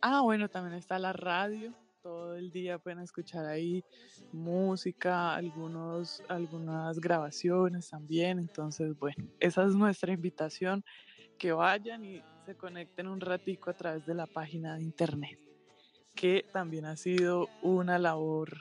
[0.00, 1.74] Ah, bueno, también está la radio.
[2.00, 3.84] Todo el día pueden escuchar ahí
[4.30, 8.38] música, algunos, algunas grabaciones también.
[8.38, 10.84] Entonces, bueno, esa es nuestra invitación,
[11.38, 15.40] que vayan y se conecten un ratico a través de la página de internet,
[16.14, 18.56] que también ha sido una labor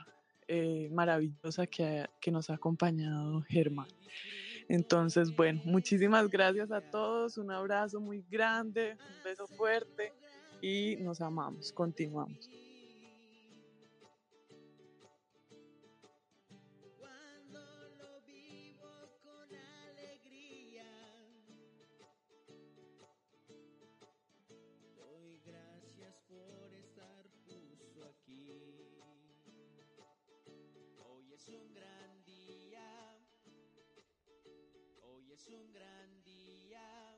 [0.47, 3.87] eh, maravillosa que, que nos ha acompañado Germán.
[4.69, 10.13] Entonces, bueno, muchísimas gracias a todos, un abrazo muy grande, un beso fuerte
[10.61, 12.49] y nos amamos, continuamos.
[35.39, 37.08] es un gran día.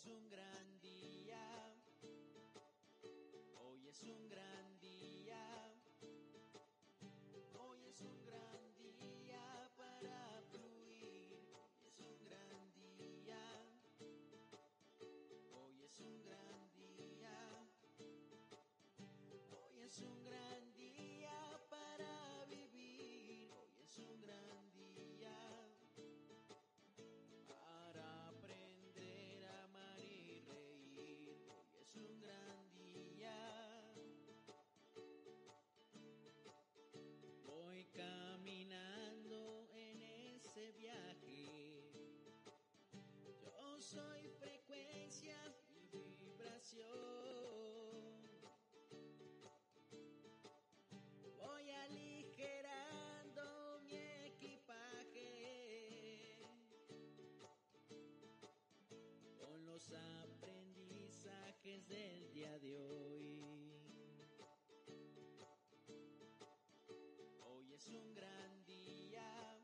[0.00, 1.76] es un gran día.
[3.56, 4.69] Hoy es un gran día.
[43.90, 45.36] soy frecuencia
[45.90, 46.86] y vibración.
[51.36, 53.42] Voy aligerando
[53.82, 53.96] mi
[54.28, 55.18] equipaje
[59.40, 63.42] con los aprendizajes del día de hoy.
[67.44, 69.58] Hoy es un gran día.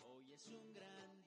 [0.00, 1.19] Hoy es un gran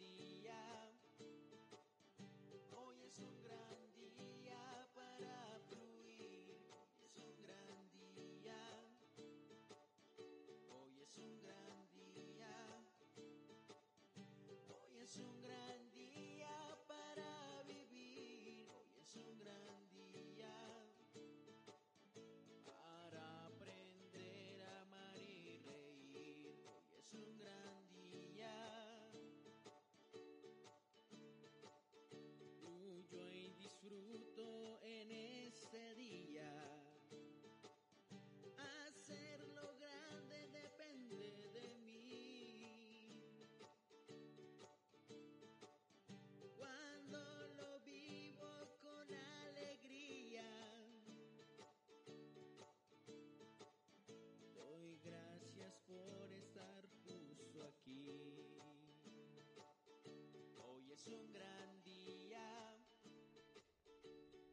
[61.06, 62.78] es un gran día.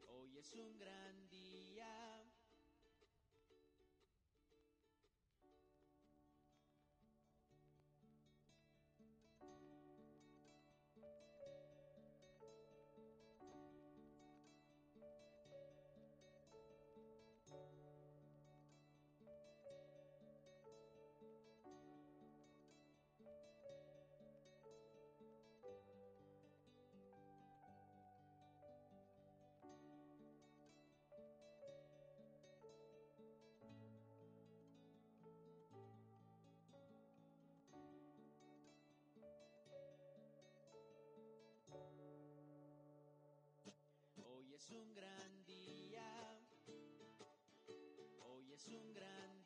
[0.09, 1.10] Hoy es un gran
[44.61, 46.39] es un gran día.
[48.21, 49.40] Hoy es un gran día.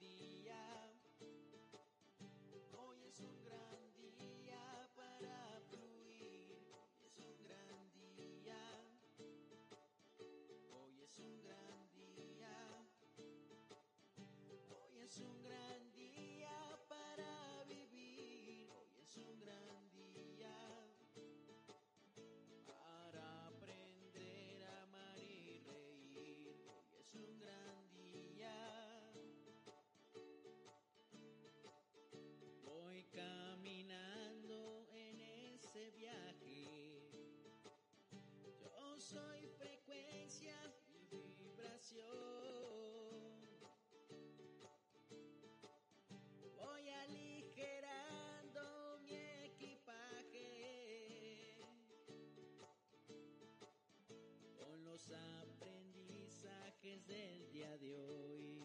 [57.06, 58.60] del día de hoy.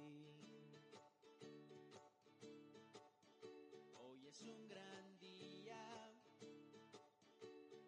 [3.97, 6.13] Hoy es un gran día.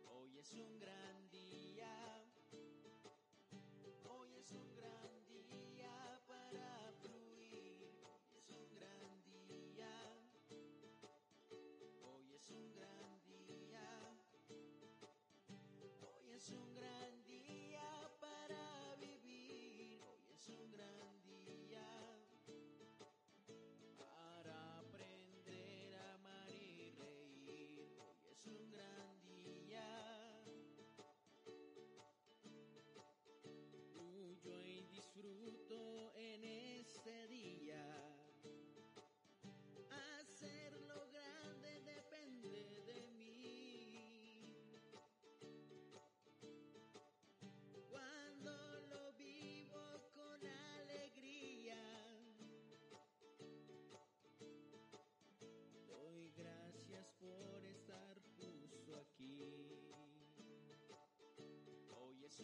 [0.06, 1.11] Hoy es un gran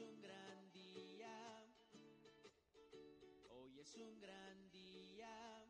[0.04, 1.66] un gran día,
[3.50, 5.66] hoy es un gran día.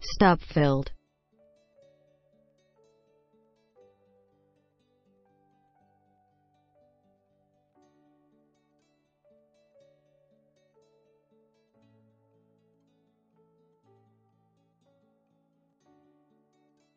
[0.00, 0.97] Stop filled.